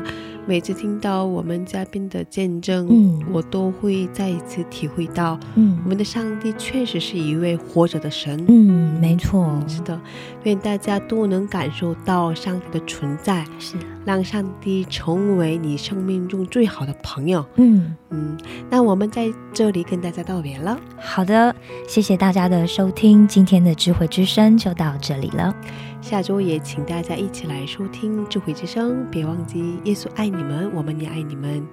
[0.48, 8.42] 每次听到我们嘉宾的见证，嗯我都会再一次体会到，嗯我们的上帝确实是一位活着的神。
[8.48, 10.00] 嗯，没错，是的，
[10.44, 13.76] 愿大家都能感受到上帝的存在，是，
[14.06, 17.44] 让上帝成为你生命中最好的朋友。
[17.56, 18.34] 嗯，嗯，
[18.70, 20.80] 那我们在这里跟大家道别了。
[20.98, 21.54] 好的，
[21.86, 25.54] 谢谢大家的收听，今天的智慧之声就到这里了。
[26.00, 31.66] 下周也请大家一起来收听智慧之声，别忘记耶稣爱你们，我们也爱你们。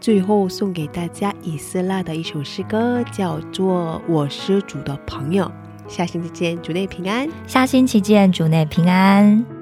[0.00, 5.44] 最后送给大家以色列的一首诗歌，叫做《我是主的朋友》。
[5.86, 7.28] 下星期见，主内平安。
[7.46, 9.61] 下星期见，主内平安。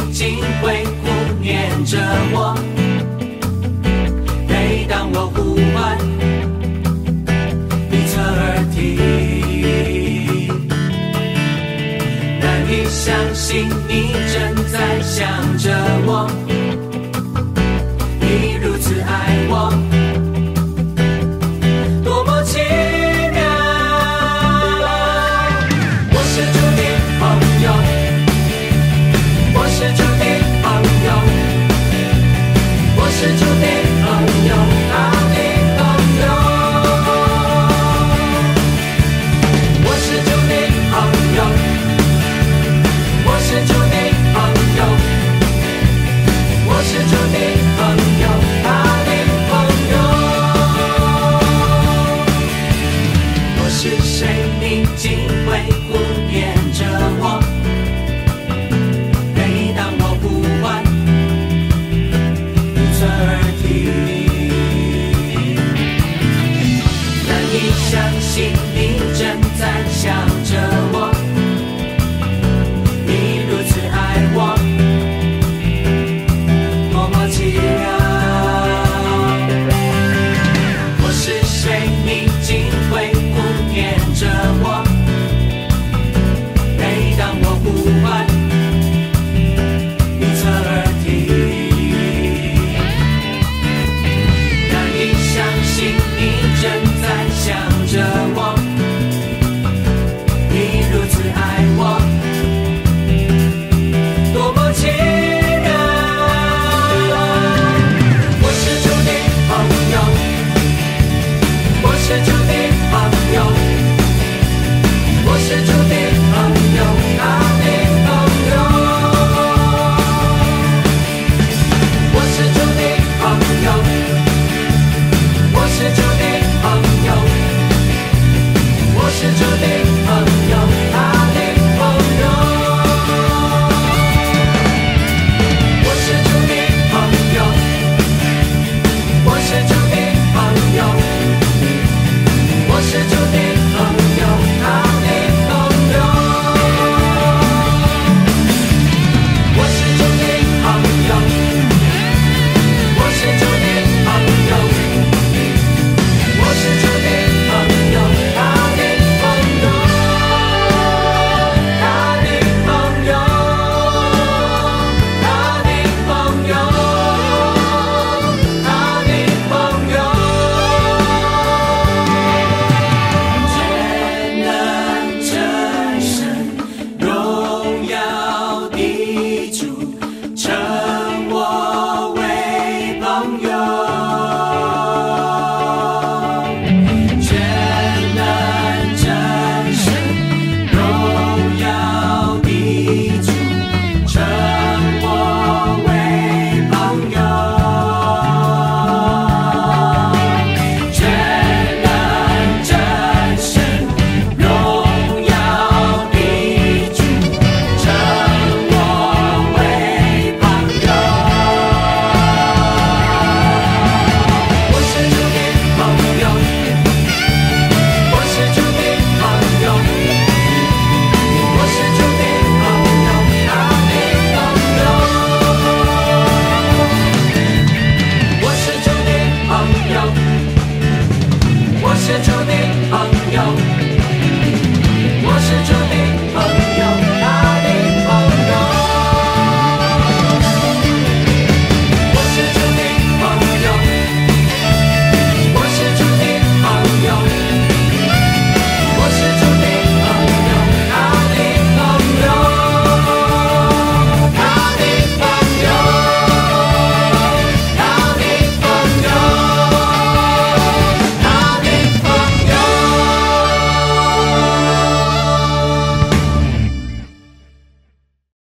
[0.00, 1.08] 你竟会顾
[1.42, 1.98] 念着
[2.30, 2.54] 我？
[4.46, 5.98] 每当我呼唤，
[7.90, 8.78] 你侧耳听，
[12.38, 15.26] 难以相信你正在想
[15.58, 15.74] 着
[16.06, 16.30] 我，